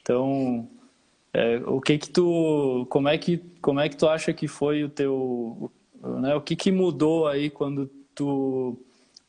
[0.00, 0.68] Então,
[1.32, 4.84] é, o que que tu, como é que, como é que tu acha que foi
[4.84, 5.70] o teu,
[6.02, 6.34] né?
[6.34, 8.78] O que que mudou aí quando tu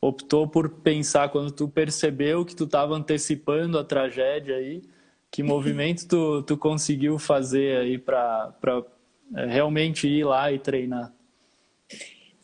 [0.01, 4.81] optou por pensar, quando tu percebeu que tu estava antecipando a tragédia aí?
[5.29, 8.53] Que movimento tu, tu conseguiu fazer aí para
[9.35, 11.13] é, realmente ir lá e treinar?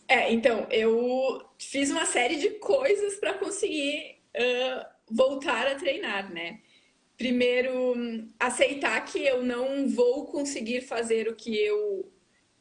[0.08, 6.60] É, então, eu fiz uma série de coisas para conseguir uh, voltar a treinar, né?
[7.18, 7.96] Primeiro,
[8.40, 12.12] aceitar que eu não vou conseguir fazer o que eu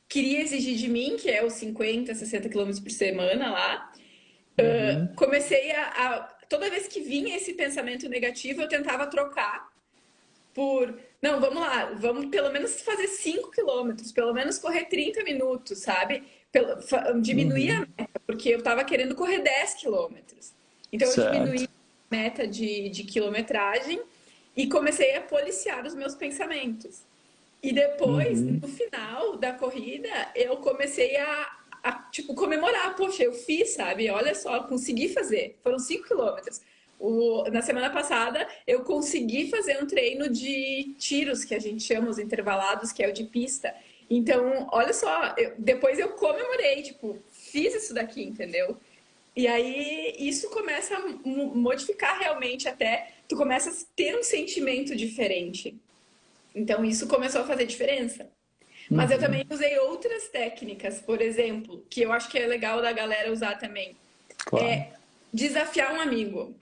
[0.09, 3.93] queria exigir de mim, que é os 50, 60 quilômetros por semana lá.
[4.59, 5.05] Uhum.
[5.05, 6.21] Uh, comecei a, a.
[6.49, 9.69] Toda vez que vinha esse pensamento negativo, eu tentava trocar
[10.55, 10.99] por.
[11.21, 16.23] Não, vamos lá, vamos pelo menos fazer 5 quilômetros, pelo menos correr 30 minutos, sabe?
[16.57, 17.83] Pelo, diminuir uhum.
[17.83, 20.53] a meta, porque eu estava querendo correr 10 quilômetros.
[20.91, 21.35] Então certo.
[21.35, 24.01] eu diminuí a meta de, de quilometragem
[24.57, 27.03] e comecei a policiar os meus pensamentos.
[27.63, 28.61] E depois, uhum.
[28.63, 32.97] no final da corrida, eu comecei a, a, tipo, comemorar.
[32.97, 34.09] Poxa, eu fiz, sabe?
[34.09, 35.59] Olha só, consegui fazer.
[35.63, 36.63] Foram 5 quilômetros.
[36.99, 42.09] O, na semana passada, eu consegui fazer um treino de tiros, que a gente chama
[42.09, 43.75] os intervalados, que é o de pista.
[44.09, 48.77] Então, olha só, eu, depois eu comemorei, tipo, fiz isso daqui, entendeu?
[49.35, 55.77] E aí isso começa a modificar realmente até, tu começa a ter um sentimento diferente.
[56.55, 58.31] Então isso começou a fazer diferença.
[58.89, 59.17] Mas uhum.
[59.17, 63.33] eu também usei outras técnicas, por exemplo, que eu acho que é legal da galera
[63.33, 63.97] usar também.
[64.39, 64.65] Claro.
[64.65, 64.93] É
[65.33, 66.55] desafiar um amigo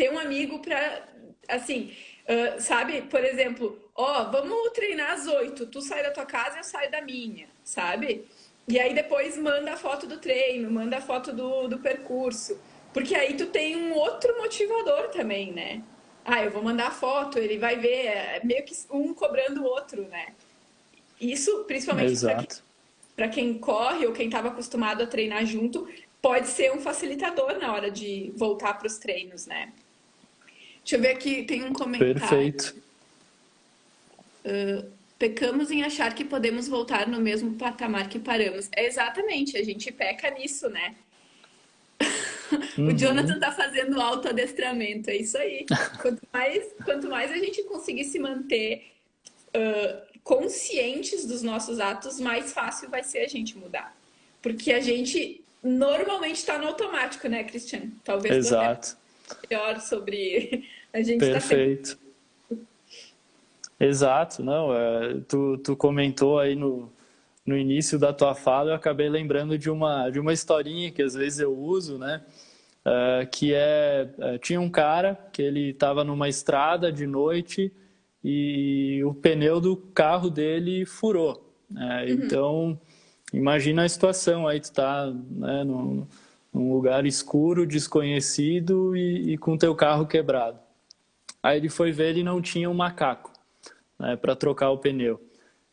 [0.00, 1.06] ter um amigo para,
[1.46, 1.92] assim,
[2.30, 3.02] uh, sabe?
[3.02, 6.64] Por exemplo, ó, oh, vamos treinar às oito, tu sai da tua casa e eu
[6.64, 8.26] saio da minha, sabe?
[8.68, 12.58] E aí depois manda a foto do treino, manda a foto do, do percurso.
[12.92, 15.82] Porque aí tu tem um outro motivador também, né?
[16.24, 19.64] Ah, eu vou mandar a foto, ele vai ver, é meio que um cobrando o
[19.64, 20.28] outro, né?
[21.20, 22.20] Isso, principalmente
[23.16, 25.88] para quem, quem corre ou quem estava acostumado a treinar junto,
[26.22, 29.72] pode ser um facilitador na hora de voltar para os treinos, né?
[30.84, 32.14] Deixa eu ver aqui, tem um comentário.
[32.14, 32.74] Perfeito.
[34.44, 38.68] Uh, pecamos em achar que podemos voltar no mesmo patamar que paramos.
[38.74, 40.94] É exatamente, a gente peca nisso, né?
[42.76, 42.88] Uhum.
[42.88, 45.64] o Jonathan tá fazendo autoadestramento, é isso aí.
[46.02, 48.90] Quanto mais, quanto mais a gente conseguir se manter
[49.54, 53.96] uh, conscientes dos nossos atos, mais fácil vai ser a gente mudar.
[54.42, 57.92] Porque a gente normalmente está no automático, né, Cristiano?
[58.02, 58.96] Talvez Exato.
[59.42, 61.96] Melhor sobre a gente Perfeito.
[61.96, 62.10] Tá
[63.78, 66.92] Exato, não, é, tu, tu comentou aí no,
[67.46, 71.14] no início da tua fala, eu acabei lembrando de uma, de uma historinha que às
[71.14, 72.22] vezes eu uso, né?
[72.84, 77.70] Uh, que é, uh, tinha um cara que ele estava numa estrada de noite
[78.24, 81.46] e o pneu do carro dele furou.
[81.70, 82.04] Né?
[82.04, 82.10] Uhum.
[82.10, 82.80] Então,
[83.32, 86.06] imagina a situação, aí tu tá né, num,
[86.52, 90.58] num lugar escuro, desconhecido e, e com teu carro quebrado.
[91.42, 93.32] Aí ele foi ver, ele não tinha um macaco
[93.98, 95.20] né, para trocar o pneu.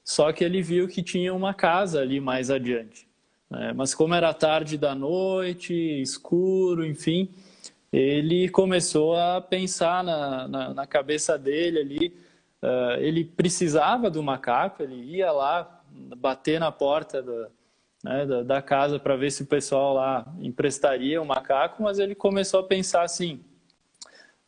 [0.04, 3.08] Só que ele viu que tinha uma casa ali mais adiante.
[3.50, 3.74] Né?
[3.74, 7.30] Mas como era tarde da noite, escuro, enfim,
[7.92, 12.28] ele começou a pensar na, na, na cabeça dele ali.
[12.62, 15.82] Uh, ele precisava do macaco, ele ia lá
[16.18, 17.48] bater na porta do,
[18.04, 22.16] né, da, da, casa para ver se o pessoal lá emprestaria o macaco, mas ele
[22.16, 23.42] começou a pensar assim: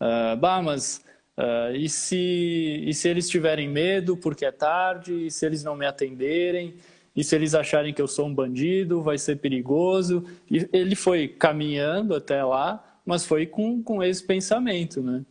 [0.01, 1.03] uh, bah, mas
[1.39, 5.73] Uh, e, se, e se eles tiverem medo porque é tarde, e se eles não
[5.73, 6.73] me atenderem,
[7.15, 10.25] e se eles acharem que eu sou um bandido, vai ser perigoso.
[10.51, 15.23] E ele foi caminhando até lá, mas foi com, com esse pensamento, né?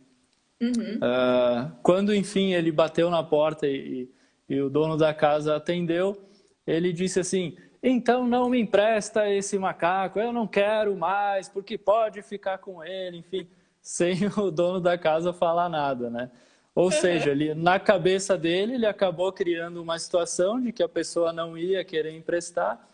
[0.59, 0.97] Uhum.
[0.97, 4.09] Uh, quando, enfim, ele bateu na porta e,
[4.49, 6.19] e o dono da casa atendeu,
[6.65, 12.21] ele disse assim: então não me empresta esse macaco, eu não quero mais, porque pode
[12.21, 13.47] ficar com ele, enfim
[13.81, 16.29] sem o dono da casa falar nada, né?
[16.75, 21.33] Ou seja, ele, na cabeça dele, ele acabou criando uma situação de que a pessoa
[21.33, 22.87] não ia querer emprestar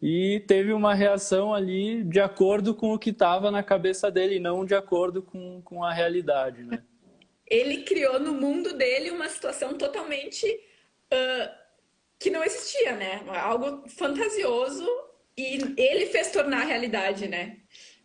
[0.00, 4.64] e teve uma reação ali de acordo com o que estava na cabeça dele, não
[4.64, 6.82] de acordo com, com a realidade, né?
[7.46, 10.46] Ele criou no mundo dele uma situação totalmente
[11.12, 11.61] uh,
[12.22, 13.22] que não existia, né?
[13.28, 14.86] Algo fantasioso
[15.36, 17.56] e ele fez tornar realidade, né?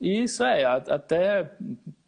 [0.02, 1.52] Isso é, até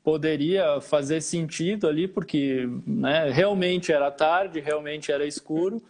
[0.04, 5.84] poderia fazer sentido ali, porque né, realmente era tarde, realmente era escuro,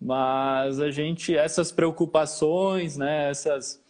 [0.00, 3.82] mas a gente, essas preocupações, né, essas,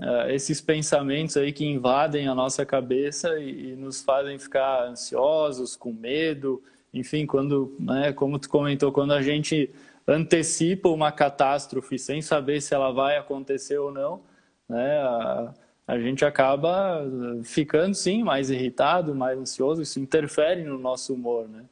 [0.00, 5.74] uh, esses pensamentos aí que invadem a nossa cabeça e, e, nos fazem ficar ansiosos,
[5.74, 6.62] com medo,
[6.92, 9.70] enfim, quando, né, como tu comentou, quando a gente
[10.06, 14.22] antecipa uma catástrofe sem saber se ela vai acontecer ou não,
[14.68, 15.54] né, a,
[15.86, 17.02] a gente acaba
[17.42, 21.64] ficando sim mais irritado, mais ansioso, isso interfere no nosso humor, né?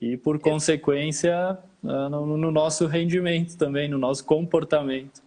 [0.00, 5.22] E por consequência ah, no, nosso rendimento também, no nosso comportamento.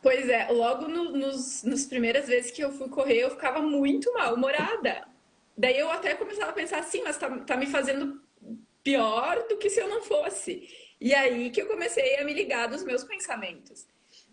[0.00, 4.12] Pois é, logo no, nos, nos primeiras vezes que eu fui correr, eu ficava muito
[4.14, 5.04] mal-humorada.
[5.56, 8.20] Daí eu até começava a pensar assim, mas tá, tá me fazendo
[8.82, 10.68] pior do que se eu não fosse.
[11.02, 13.86] E aí que eu comecei a me ligar dos meus pensamentos.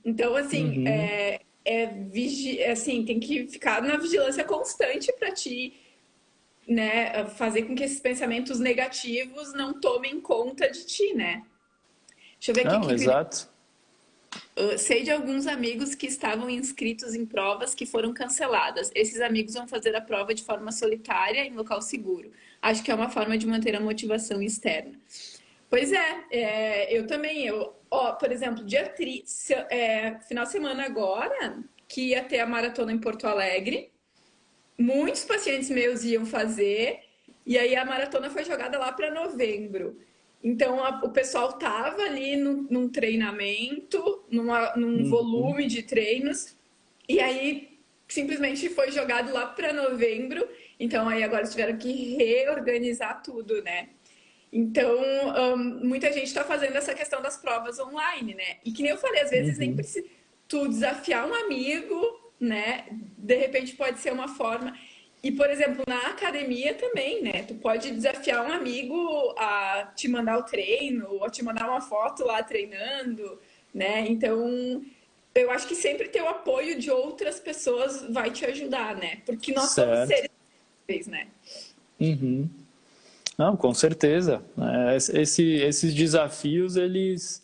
[0.05, 0.87] Então, assim, uhum.
[0.87, 2.63] é, é, vigi...
[2.63, 5.73] Assim, tem que ficar na vigilância constante para ti
[6.69, 11.43] né, fazer com que esses pensamentos negativos não tomem conta de ti, né?
[12.33, 12.77] Deixa eu ver aqui.
[12.77, 13.49] Não, que exato.
[14.77, 18.91] Sei de alguns amigos que estavam inscritos em provas que foram canceladas.
[18.93, 22.31] Esses amigos vão fazer a prova de forma solitária em local seguro.
[22.61, 24.93] Acho que é uma forma de manter a motivação externa.
[25.69, 27.45] Pois é, é eu também.
[27.45, 32.39] Eu, ó, por exemplo, dia tri, se, é, final de semana agora, que ia ter
[32.39, 33.91] a maratona em Porto Alegre.
[34.77, 36.99] Muitos pacientes meus iam fazer,
[37.45, 39.99] e aí a maratona foi jogada lá para novembro.
[40.41, 45.09] Então a, o pessoal tava ali no, num treinamento, numa, num uhum.
[45.09, 46.55] volume de treinos,
[47.07, 50.47] e aí simplesmente foi jogado lá para novembro.
[50.79, 53.89] Então aí agora tiveram que reorganizar tudo, né?
[54.51, 54.97] Então,
[55.83, 58.57] muita gente está fazendo essa questão das provas online, né?
[58.65, 59.59] E que nem eu falei, às vezes uhum.
[59.59, 60.07] nem precisa
[60.47, 62.85] tu desafiar um amigo, né?
[63.17, 64.75] De repente pode ser uma forma.
[65.21, 67.43] E, por exemplo, na academia também, né?
[67.43, 71.81] Tu pode desafiar um amigo a te mandar o treino, ou a te mandar uma
[71.81, 73.39] foto lá treinando,
[73.73, 74.07] né?
[74.07, 74.83] Então,
[75.35, 79.21] eu acho que sempre ter o apoio de outras pessoas vai te ajudar, né?
[79.25, 80.07] Porque nós certo.
[80.07, 80.31] somos
[80.87, 81.27] seres, né?
[81.99, 82.49] Uhum.
[83.39, 84.43] Não, com certeza.
[84.57, 87.41] É, esse, esses desafios, eles,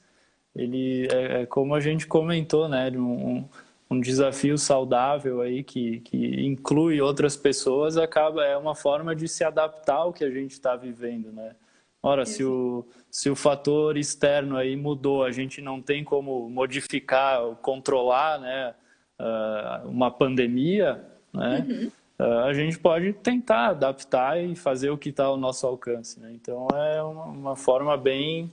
[0.53, 3.45] ele é, é, como a gente comentou, né, um,
[3.89, 9.45] um desafio saudável aí que, que inclui outras pessoas acaba é uma forma de se
[9.45, 11.55] adaptar ao que a gente está vivendo, né?
[12.03, 17.41] Ora, se o, se o fator externo aí mudou, a gente não tem como modificar
[17.41, 18.75] ou controlar, né,
[19.17, 21.01] uh, uma pandemia,
[21.33, 21.65] né?
[21.69, 21.91] Uhum.
[22.17, 26.19] Ah, a gente pode tentar adaptar e fazer o que está ao nosso alcance.
[26.19, 26.31] Né?
[26.33, 28.51] Então é uma, uma, forma bem,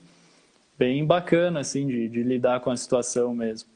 [0.78, 3.68] bem bacana assim de, de, lidar com a situação mesmo.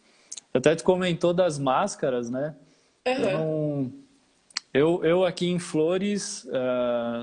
[0.53, 2.55] Até tu comentou das máscaras, né?
[3.07, 3.13] Uhum.
[3.13, 3.93] Então,
[4.73, 6.47] eu, eu aqui em Flores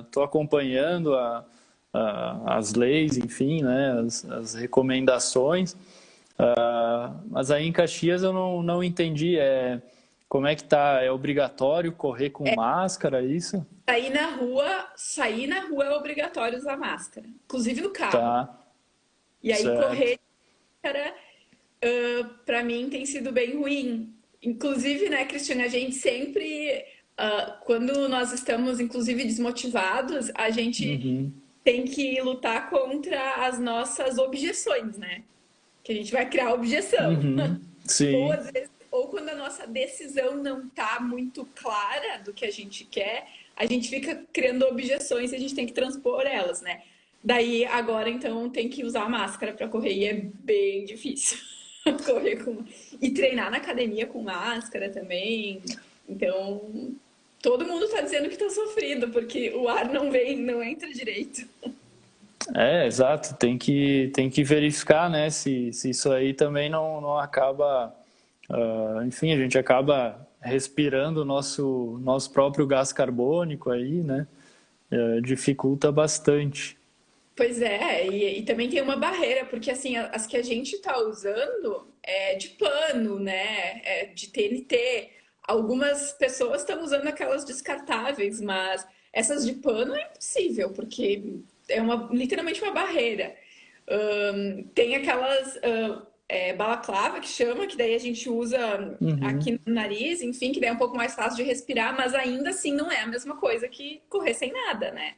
[0.04, 1.44] estou uh, acompanhando a,
[1.92, 4.02] a, as leis, enfim, né?
[4.06, 5.74] as, as recomendações.
[6.40, 9.38] Uh, mas aí em Caxias eu não, não entendi.
[9.38, 9.82] É,
[10.34, 11.00] como é que tá?
[11.00, 12.56] É obrigatório correr com é.
[12.56, 13.64] máscara, é isso?
[13.88, 18.14] Sair na rua, sair na rua é obrigatório usar máscara, inclusive no carro.
[18.14, 18.60] Tá.
[19.44, 19.88] E aí certo.
[19.88, 20.20] correr
[20.82, 21.14] para
[21.86, 24.12] uh, para mim tem sido bem ruim.
[24.42, 31.32] Inclusive, né, Cristiane, a gente sempre uh, quando nós estamos inclusive desmotivados, a gente uhum.
[31.64, 35.22] tem que lutar contra as nossas objeções, né?
[35.84, 37.14] Que a gente vai criar objeção.
[37.14, 37.62] Uhum.
[37.86, 38.16] Sim.
[38.16, 42.52] Ou às vezes ou quando a nossa decisão não está muito clara do que a
[42.52, 43.26] gente quer,
[43.56, 46.84] a gente fica criando objeções e a gente tem que transpor elas, né?
[47.24, 51.40] Daí agora então tem que usar máscara para correr e é bem difícil
[52.06, 52.64] correr com
[53.02, 55.60] e treinar na academia com máscara também.
[56.08, 56.94] Então
[57.42, 61.48] todo mundo está dizendo que está sofrido porque o ar não vem, não entra direito.
[62.56, 63.34] É, exato.
[63.38, 68.03] Tem que, tem que verificar, né, se, se isso aí também não, não acaba
[68.54, 74.28] Uh, enfim, a gente acaba respirando o nosso, nosso próprio gás carbônico aí, né?
[74.92, 76.78] Uh, dificulta bastante.
[77.36, 81.00] Pois é, e, e, também tem uma barreira, porque assim, as que a gente está
[81.00, 83.82] usando é de pano, né?
[83.84, 85.10] É de TNT.
[85.48, 92.08] Algumas pessoas estão usando aquelas descartáveis, mas essas de pano é impossível, porque é uma,
[92.12, 93.36] literalmente uma barreira.
[93.90, 95.56] Um, tem aquelas.
[95.56, 99.20] Uh, é, balaclava, que chama, que daí a gente usa uhum.
[99.24, 102.50] aqui no nariz, enfim, que daí é um pouco mais fácil de respirar, mas ainda
[102.50, 105.14] assim não é a mesma coisa que correr sem nada, né?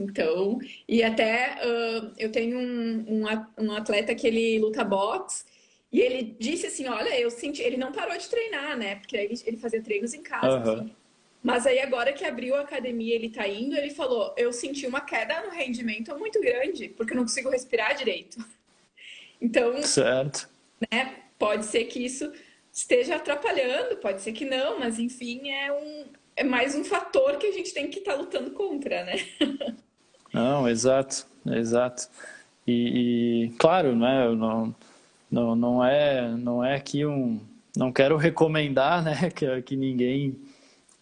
[0.00, 5.44] Então, e até uh, eu tenho um, um, um, atleta que ele luta boxe,
[5.92, 7.62] e ele disse assim: Olha, eu senti.
[7.62, 8.96] Ele não parou de treinar, né?
[8.96, 10.58] Porque ele, ele fazia treinos em casa.
[10.58, 10.80] Uhum.
[10.80, 10.92] Assim.
[11.42, 15.00] Mas aí, agora que abriu a academia ele tá indo, ele falou: Eu senti uma
[15.00, 18.38] queda no rendimento muito grande, porque eu não consigo respirar direito.
[19.40, 20.48] Então, certo.
[20.90, 22.30] Né, pode ser que isso
[22.72, 26.04] esteja atrapalhando, pode ser que não, mas enfim, é, um,
[26.36, 29.16] é mais um fator que a gente tem que estar tá lutando contra, né?
[30.32, 32.06] Não, exato, exato.
[32.66, 34.74] E, e claro, né, não,
[35.30, 37.40] não, não é não é aqui um
[37.74, 40.36] não quero recomendar né que, que ninguém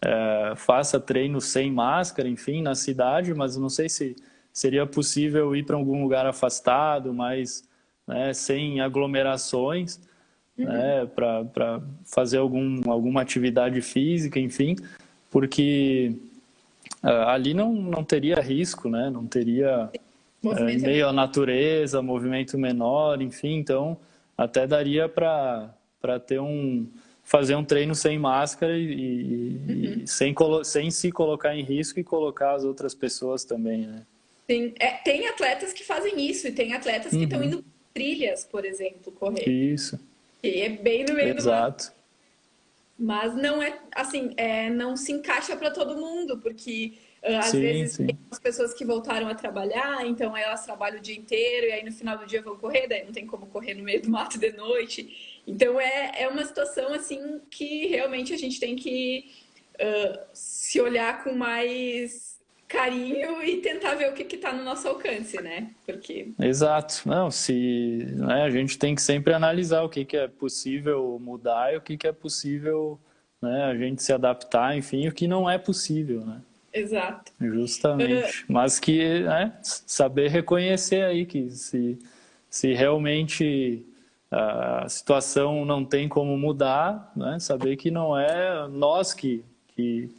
[0.01, 4.15] é, faça treino sem máscara enfim na cidade mas não sei se
[4.53, 7.66] seria possível ir para algum lugar afastado mais
[8.07, 9.99] né, sem aglomerações,
[10.57, 10.65] uhum.
[10.65, 14.75] né, para fazer algum, alguma atividade física, enfim,
[15.29, 16.15] porque
[17.03, 19.89] uh, ali não, não teria risco, né, não teria
[20.43, 23.97] uh, meio à natureza, movimento menor, enfim, então
[24.37, 25.69] até daria para
[26.25, 26.87] ter um
[27.23, 30.03] fazer um treino sem máscara e, uhum.
[30.03, 30.33] e sem,
[30.63, 34.03] sem se colocar em risco e colocar as outras pessoas também, né?
[34.47, 37.45] Tem, é, tem atletas que fazem isso e tem atletas que estão uhum.
[37.45, 37.65] indo
[37.97, 39.49] trilhas, por exemplo, correr.
[39.49, 39.99] Isso.
[40.43, 41.87] E é bem no meio Exato.
[41.87, 46.93] do Mas não é assim, é, não se encaixa para todo mundo, porque
[47.23, 48.05] uh, às sim, vezes sim.
[48.05, 51.83] tem as pessoas que voltaram a trabalhar, então elas trabalham o dia inteiro e aí
[51.83, 54.37] no final do dia vão correr, daí não tem como correr no meio do mato
[54.37, 55.41] de noite.
[55.47, 59.31] Então é, é uma situação assim que realmente a gente tem que
[59.73, 62.36] uh, se olhar com mais
[62.67, 65.71] carinho e tentar ver o que está no nosso alcance, né?
[65.85, 70.27] Porque exato, não, se né, a gente tem que sempre analisar o que, que é
[70.27, 72.99] possível mudar e o que, que é possível
[73.41, 76.41] né, a gente se adaptar, enfim, o que não é possível, né?
[76.73, 77.31] Exato.
[77.39, 81.97] Justamente, mas que né, saber reconhecer aí que se
[82.49, 83.85] se realmente
[84.29, 89.43] a situação não tem como mudar, né, saber que não é nós que
[89.75, 90.09] que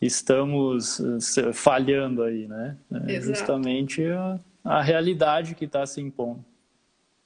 [0.00, 2.76] estamos eh, falhando aí, né?
[3.08, 6.44] É justamente a, a realidade que está se impondo.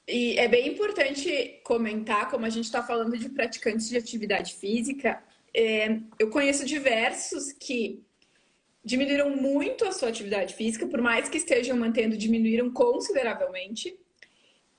[0.07, 5.21] E é bem importante comentar, como a gente está falando de praticantes de atividade física,
[5.53, 8.03] é, eu conheço diversos que
[8.83, 13.95] diminuíram muito a sua atividade física, por mais que estejam mantendo, diminuíram consideravelmente.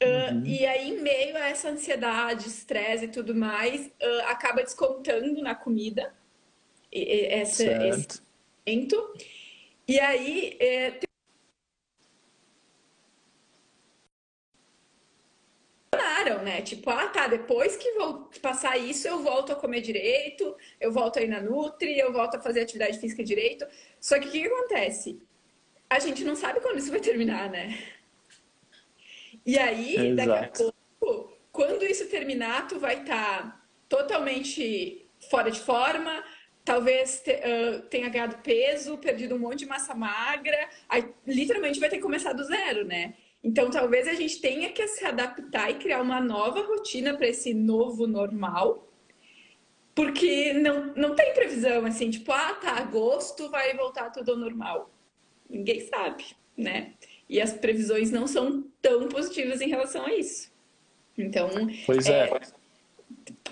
[0.03, 0.45] Uh, uhum.
[0.45, 5.55] E aí, em meio a essa ansiedade, estresse e tudo mais, uh, acaba descontando na
[5.55, 6.13] comida
[6.93, 8.21] essa, esse
[8.67, 9.15] evento.
[9.89, 11.01] E aí é,
[16.43, 16.61] né?
[16.61, 21.19] Tipo, ah, tá, depois que vou passar isso, eu volto a comer direito, eu volto
[21.19, 23.67] a ir na Nutri, eu volto a fazer atividade física direito.
[24.01, 25.21] Só que o que, que acontece?
[25.89, 27.79] A gente não sabe quando isso vai terminar, né?
[29.45, 30.17] E aí, Exato.
[30.17, 30.69] daqui a
[31.01, 36.23] pouco, quando isso terminar, tu vai estar tá totalmente fora de forma,
[36.65, 41.97] talvez uh, tenha ganhado peso, perdido um monte de massa magra, aí literalmente vai ter
[41.97, 43.15] que começar do zero, né?
[43.43, 47.53] Então talvez a gente tenha que se adaptar e criar uma nova rotina para esse
[47.53, 48.89] novo normal,
[49.95, 54.91] porque não, não tem previsão assim, tipo, ah, tá, agosto vai voltar tudo ao normal.
[55.51, 56.25] Ninguém sabe,
[56.57, 56.95] né?
[57.33, 60.53] e as previsões não são tão positivas em relação a isso.
[61.17, 61.49] Então,
[61.87, 62.31] pois é.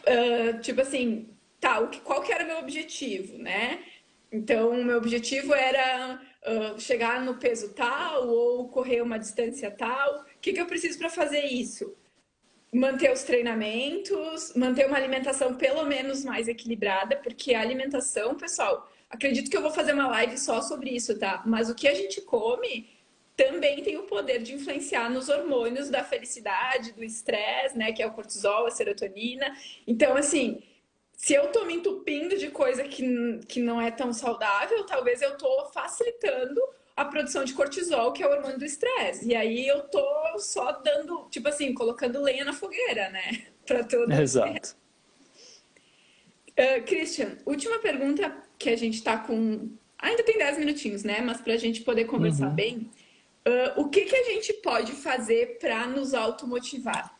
[0.04, 1.30] é uh, tipo assim,
[1.60, 3.84] tá, o que, qual que era o meu objetivo, né?
[4.32, 10.20] Então, o meu objetivo era uh, chegar no peso tal ou correr uma distância tal.
[10.20, 11.96] O que, que eu preciso para fazer isso?
[12.72, 19.50] Manter os treinamentos, manter uma alimentação pelo menos mais equilibrada, porque a alimentação, pessoal, acredito
[19.50, 21.42] que eu vou fazer uma live só sobre isso, tá?
[21.44, 22.88] Mas o que a gente come
[23.36, 27.90] também tem o poder de influenciar nos hormônios da felicidade, do estresse, né?
[27.90, 29.52] Que é o cortisol, a serotonina.
[29.86, 30.62] Então, assim,
[31.20, 35.36] se eu tô me entupindo de coisa que, que não é tão saudável, talvez eu
[35.36, 36.58] tô facilitando
[36.96, 39.28] a produção de cortisol, que é o hormônio do estresse.
[39.28, 40.02] E aí eu tô
[40.38, 43.48] só dando, tipo assim, colocando lenha na fogueira, né?
[43.66, 44.10] Para tudo.
[44.10, 44.74] Exato.
[46.52, 49.68] Uh, Christian, última pergunta que a gente tá com.
[49.98, 51.20] Ainda tem 10 minutinhos, né?
[51.20, 52.54] Mas para a gente poder conversar uhum.
[52.54, 52.90] bem.
[53.46, 57.14] Uh, o que, que a gente pode fazer para nos automotivar?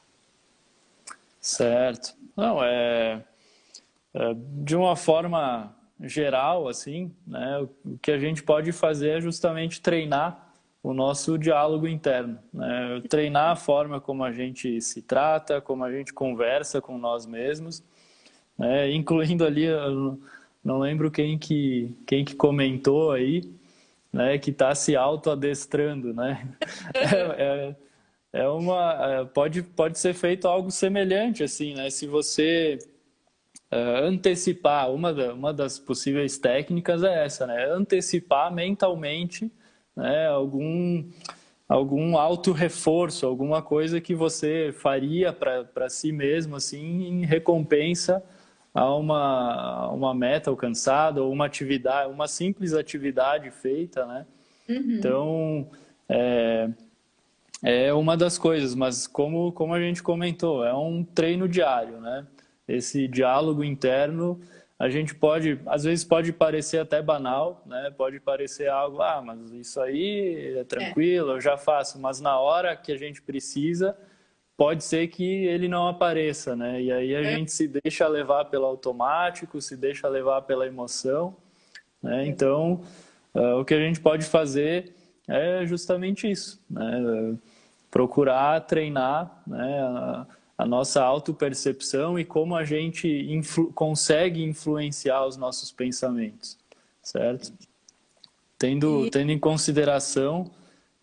[1.38, 2.14] Certo.
[2.34, 3.22] Não, é,
[4.62, 10.50] de uma forma geral, assim, né, o que a gente pode fazer é justamente treinar
[10.82, 13.02] o nosso diálogo interno, né?
[13.08, 17.84] treinar a forma como a gente se trata, como a gente conversa com nós mesmos,
[18.56, 18.90] né?
[18.90, 19.66] incluindo ali,
[20.64, 23.42] não lembro quem que, quem que comentou aí,
[24.12, 26.48] né, que está se autoadestrando, né?
[26.94, 27.76] É,
[28.32, 31.90] é, é, uma, é, pode, pode ser feito algo semelhante, assim, né?
[31.90, 32.78] Se você
[33.72, 37.70] uh, antecipar, uma, da, uma das possíveis técnicas é essa, né?
[37.70, 39.50] Antecipar mentalmente
[39.96, 41.04] né, algum,
[41.68, 48.22] algum auto-reforço, alguma coisa que você faria para si mesmo, assim, em recompensa
[48.72, 54.26] a uma, uma meta alcançada ou uma atividade, uma simples atividade feita, né?
[54.68, 54.92] Uhum.
[54.92, 55.70] Então,
[56.08, 56.70] é,
[57.62, 62.24] é uma das coisas, mas como, como a gente comentou, é um treino diário, né?
[62.74, 64.40] Esse diálogo interno,
[64.78, 67.92] a gente pode, às vezes pode parecer até banal, né?
[67.96, 71.34] Pode parecer algo, ah, mas isso aí é tranquilo, é.
[71.34, 73.94] eu já faço, mas na hora que a gente precisa,
[74.56, 76.80] pode ser que ele não apareça, né?
[76.80, 77.24] E aí a é.
[77.36, 81.36] gente se deixa levar pelo automático, se deixa levar pela emoção,
[82.02, 82.26] né?
[82.26, 82.80] Então,
[83.34, 84.94] uh, o que a gente pode fazer
[85.28, 87.36] é justamente isso, né?
[87.90, 90.26] Procurar treinar, né?
[90.60, 96.58] A nossa autopercepção e como a gente influ consegue influenciar os nossos pensamentos,
[97.02, 97.50] certo?
[98.58, 99.10] Tendo, e...
[99.10, 100.50] tendo em consideração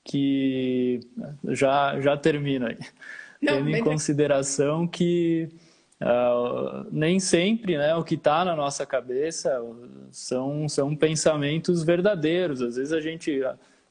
[0.04, 1.00] que
[1.44, 2.78] já já termina aí.
[3.42, 5.50] Não, tendo em consideração que
[6.04, 9.60] uh, nem sempre né, o que está na nossa cabeça
[10.12, 12.62] são, são pensamentos verdadeiros.
[12.62, 13.42] Às vezes a gente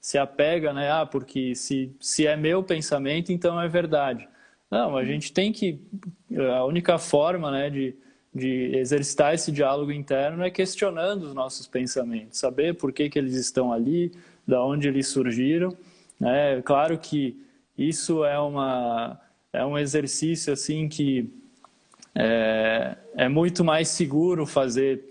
[0.00, 0.92] se apega, né?
[0.92, 4.28] Ah, porque se, se é meu pensamento, então é verdade.
[4.70, 5.80] Não, a gente tem que.
[6.54, 7.94] A única forma né, de,
[8.34, 13.34] de exercitar esse diálogo interno é questionando os nossos pensamentos, saber por que, que eles
[13.34, 14.12] estão ali,
[14.46, 15.76] da onde eles surgiram.
[16.20, 17.36] É claro que
[17.76, 19.20] isso é, uma,
[19.52, 21.30] é um exercício assim que
[22.14, 25.04] é, é muito mais seguro fazer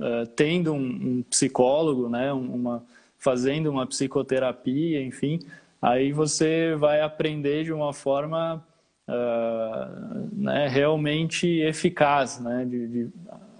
[0.00, 2.84] é, tendo um, um, psicólogo, né, uma,
[3.18, 5.40] fazendo uma psicoterapia, enfim,
[5.82, 8.64] aí você vai aprender de uma forma
[9.08, 13.10] uh, né, realmente eficaz, né, de, de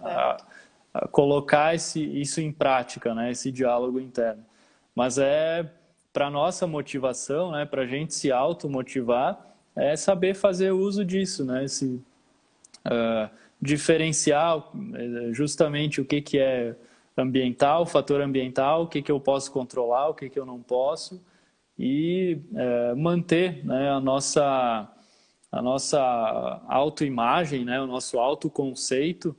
[0.02, 0.36] a,
[0.94, 4.44] a colocar esse, isso em prática, né, esse diálogo interno.
[4.94, 5.68] Mas é
[6.12, 9.38] para nossa motivação, né, para a gente se automotivar,
[9.74, 12.00] é saber fazer uso disso, né, esse,
[12.86, 13.30] uh,
[13.60, 14.62] diferenciar
[14.94, 16.76] eh, justamente o que, que é
[17.16, 21.20] ambiental, fator ambiental, o que, que eu posso controlar, o que, que eu não posso,
[21.78, 24.88] e é, manter né, a nossa
[25.50, 26.00] a nossa
[26.68, 29.34] autoimagem, né, o nosso autoconceito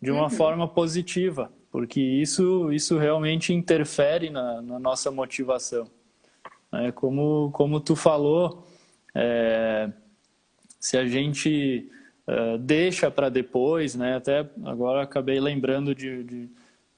[0.00, 0.30] de uma uhum.
[0.30, 5.90] forma positiva, porque isso, isso realmente interfere na, na nossa motivação.
[6.72, 8.66] É, como, como tu falou,
[9.14, 9.90] é,
[10.78, 11.90] se a gente
[12.26, 16.50] é, deixa para depois, né, até agora acabei lembrando de, de,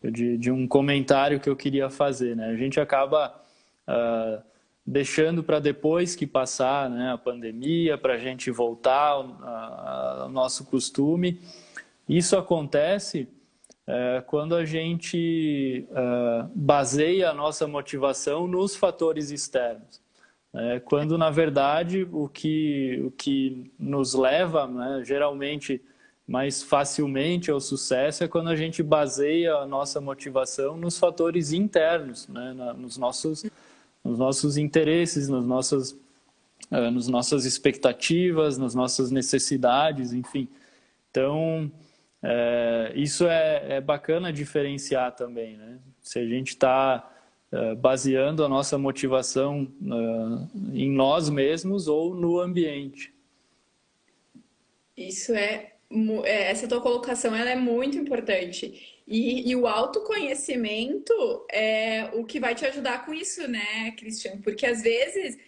[0.03, 3.41] de, de, um comentário que eu queria fazer, né, a gente acaba
[3.89, 4.43] uh,
[4.87, 11.41] deixando para depois que passar né, a pandemia, para a gente voltar ao, nosso costume.
[12.09, 13.28] Isso acontece
[13.84, 20.01] é, quando a gente é, baseia a nossa motivação nos fatores externos.
[20.55, 25.82] É, quando, na verdade, o que, o que nos leva, né, geralmente,
[26.26, 32.26] mais facilmente ao sucesso é quando a gente baseia a nossa motivação nos fatores internos,
[32.28, 33.45] né, nos nossos
[34.07, 35.93] nos nossos interesses, nas nossas,
[36.71, 40.49] uh, nas nossas expectativas, nas nossas necessidades, enfim.
[41.11, 41.71] Então,
[42.23, 45.79] é, isso é, é, bacana diferenciar também, né?
[46.01, 47.09] Se a gente está
[47.53, 53.15] é, baseando a nossa motivação é, em nós mesmos ou no ambiente.
[54.97, 55.75] Isso é,
[56.25, 58.95] é, essa tua colocação ela é muito importante.
[59.07, 61.13] E, e, o autoconhecimento
[61.49, 64.41] é o que vai te ajudar com isso, né, Cristian?
[64.43, 65.39] Porque às vezes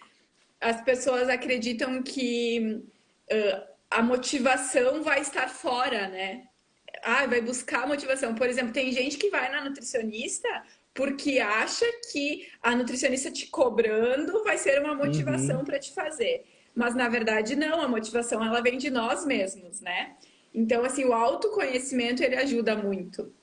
[0.61, 2.81] as pessoas acreditam que
[3.29, 6.45] uh, a motivação vai estar fora, né?
[7.03, 8.33] Ah, vai buscar motivação.
[8.33, 10.47] Por exemplo, tem gente que vai na nutricionista
[10.93, 15.65] porque acha que a nutricionista te cobrando vai ser uma motivação uhum.
[15.65, 16.45] para te fazer.
[16.75, 20.15] Mas na verdade não, a motivação ela vem de nós mesmos, né?
[20.53, 23.33] Então assim, o autoconhecimento ele ajuda muito.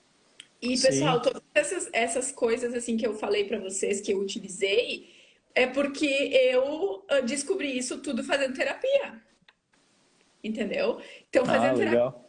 [0.60, 1.30] E pessoal, Sim.
[1.30, 5.14] todas essas, essas coisas assim que eu falei para vocês que eu utilizei
[5.54, 9.22] é porque eu ah, descobri isso tudo fazendo terapia.
[10.42, 11.00] Entendeu?
[11.28, 12.26] Então, ah, fazendo ah, terapia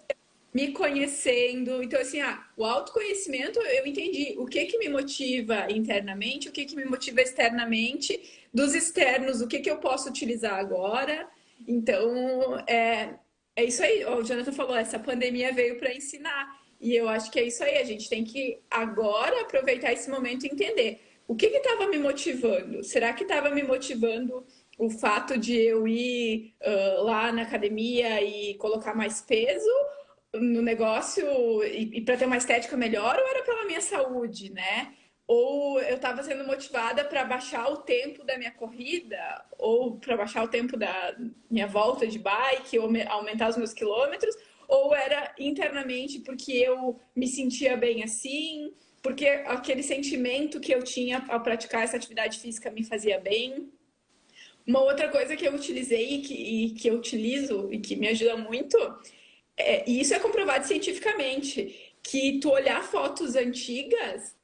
[0.57, 1.83] me conhecendo.
[1.83, 6.65] Então, assim, ah, o autoconhecimento, eu entendi o que que me motiva internamente, o que
[6.65, 8.19] que me motiva externamente,
[8.51, 11.29] dos externos, o que que eu posso utilizar agora.
[11.67, 13.13] Então, é,
[13.55, 14.03] é isso aí.
[14.05, 16.59] O Jonathan falou, essa pandemia veio para ensinar.
[16.79, 17.77] E eu acho que é isso aí.
[17.77, 22.83] A gente tem que agora aproveitar esse momento e entender o que estava me motivando.
[22.83, 24.45] Será que estava me motivando
[24.77, 29.69] o fato de eu ir uh, lá na academia e colocar mais peso?
[30.33, 31.25] no negócio
[31.63, 34.93] e, e para ter uma estética melhor ou era pela minha saúde, né?
[35.25, 39.17] Ou eu estava sendo motivada para baixar o tempo da minha corrida,
[39.57, 41.15] ou para baixar o tempo da
[41.51, 44.33] minha volta de bike, ou aumentar os meus quilômetros,
[44.67, 51.23] ou era internamente porque eu me sentia bem assim, porque aquele sentimento que eu tinha
[51.29, 53.71] ao praticar essa atividade física me fazia bem.
[54.65, 58.09] Uma outra coisa que eu utilizei e que, e que eu utilizo e que me
[58.09, 58.77] ajuda muito
[59.57, 64.37] é, e isso é comprovado cientificamente, que tu olhar fotos antigas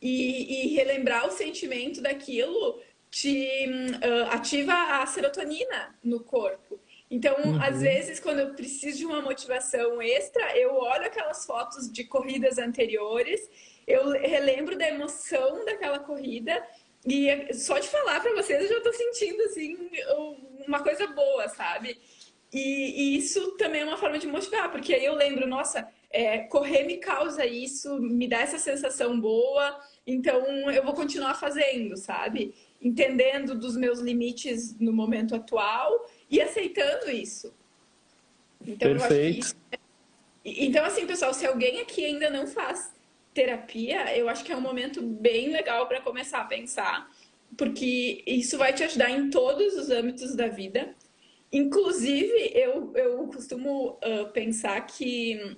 [0.00, 6.80] e, e relembrar o sentimento daquilo te uh, ativa a serotonina no corpo.
[7.10, 7.60] Então, uhum.
[7.60, 12.56] às vezes, quando eu preciso de uma motivação extra, eu olho aquelas fotos de corridas
[12.56, 13.50] anteriores,
[13.86, 16.64] eu relembro da emoção daquela corrida
[17.04, 19.90] e só de falar para vocês eu já estou sentindo assim
[20.68, 21.98] uma coisa boa, sabe?
[22.52, 26.38] E, e, isso também é uma forma de motivar, porque aí eu lembro, nossa, é,
[26.38, 32.52] correr me causa isso, me dá essa sensação boa, então eu vou continuar fazendo, sabe?
[32.82, 37.52] Entendendo dos meus limites no momento atual e aceitando isso.
[38.66, 39.56] Então, Perfeito.
[39.72, 39.78] É...
[40.44, 42.92] Então, assim, pessoal, se alguém aqui ainda não faz
[43.34, 47.10] terapia, eu acho que é um momento bem legal para começar a pensar,
[47.56, 50.94] porque isso vai te ajudar em todos os âmbitos da vida
[51.52, 55.56] Inclusive, eu, eu costumo uh, pensar que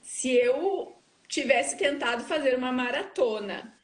[0.00, 0.96] se eu
[1.26, 3.76] tivesse tentado fazer uma maratona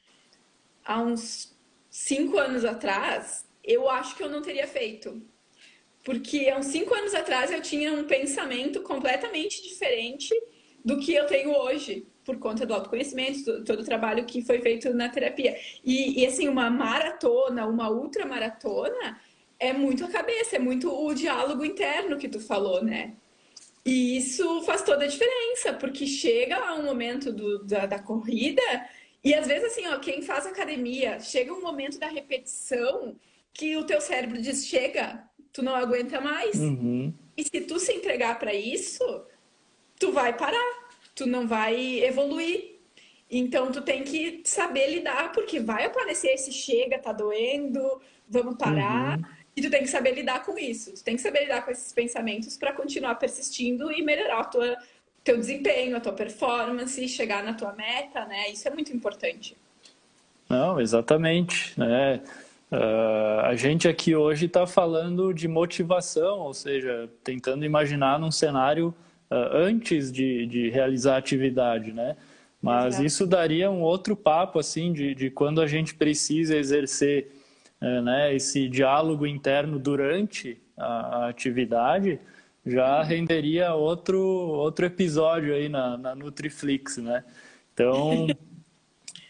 [0.84, 1.58] há uns
[1.90, 5.20] cinco anos atrás, eu acho que eu não teria feito.
[6.04, 10.34] Porque há uns cinco anos atrás eu tinha um pensamento completamente diferente
[10.84, 14.92] do que eu tenho hoje, por conta do autoconhecimento, todo o trabalho que foi feito
[14.92, 15.56] na terapia.
[15.84, 19.20] E, e assim, uma maratona, uma ultramaratona,
[19.58, 23.14] é muito a cabeça, é muito o diálogo interno que tu falou, né?
[23.84, 28.62] E isso faz toda a diferença, porque chega lá um momento do, da, da corrida,
[29.24, 33.16] e às vezes, assim, ó, quem faz academia, chega um momento da repetição
[33.54, 36.54] que o teu cérebro diz: chega, tu não aguenta mais.
[36.56, 37.12] Uhum.
[37.36, 39.22] E se tu se entregar para isso,
[39.98, 42.72] tu vai parar, tu não vai evoluir.
[43.30, 49.18] Então, tu tem que saber lidar, porque vai aparecer esse chega, tá doendo, vamos parar.
[49.18, 49.24] Uhum.
[49.56, 50.92] E tu tem que saber lidar com isso.
[50.94, 54.76] Tu tem que saber lidar com esses pensamentos para continuar persistindo e melhorar o tua,
[55.22, 58.50] teu desempenho, a tua performance, chegar na tua meta, né?
[58.50, 59.56] Isso é muito importante.
[60.48, 61.78] Não, exatamente.
[61.78, 62.22] Né?
[62.72, 68.94] Uh, a gente aqui hoje está falando de motivação, ou seja, tentando imaginar num cenário
[69.30, 72.16] uh, antes de, de realizar a atividade, né?
[72.62, 73.04] Mas Exato.
[73.04, 77.30] isso daria um outro papo, assim, de, de quando a gente precisa exercer
[77.78, 80.84] é, né, esse diálogo interno durante a,
[81.24, 82.20] a, atividade,
[82.64, 87.24] já renderia outro, outro episódio aí na, na Nutriflix, né?
[87.74, 88.28] Então,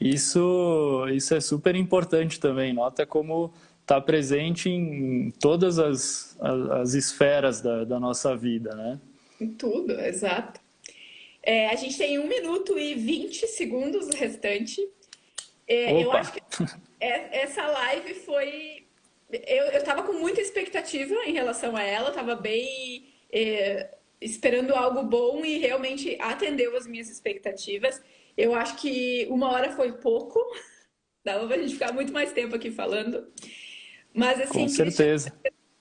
[0.02, 2.72] isso, isso é super importante também.
[2.72, 9.00] Nota como está presente em todas as, as, as esferas da, da, nossa vida, né?
[9.40, 10.60] Em tudo, exato.
[11.42, 14.80] É, a gente tem um minuto e 20 segundos restante.
[15.66, 16.40] É, eu acho que
[17.00, 18.84] é, essa live foi.
[19.30, 23.88] Eu estava com muita expectativa em relação a ela, estava bem é,
[24.20, 28.00] esperando algo bom e realmente atendeu as minhas expectativas.
[28.36, 30.40] Eu acho que uma hora foi pouco,
[31.24, 33.26] dava para a gente ficar muito mais tempo aqui falando.
[34.14, 35.32] Mas assim, com certeza.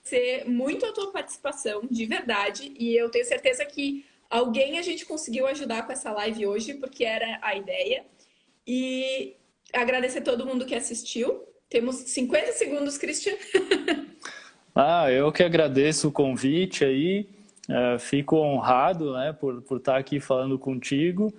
[0.02, 5.04] Ser muito a tua participação, de verdade, e eu tenho certeza que alguém a gente
[5.04, 8.04] conseguiu ajudar com essa live hoje, porque era a ideia.
[8.66, 9.36] E
[9.72, 11.44] agradecer a todo mundo que assistiu.
[11.68, 13.34] Temos 50 segundos, Christian.
[14.74, 17.28] ah, eu que agradeço o convite aí.
[17.68, 21.32] Uh, fico honrado né, por, por estar aqui falando contigo.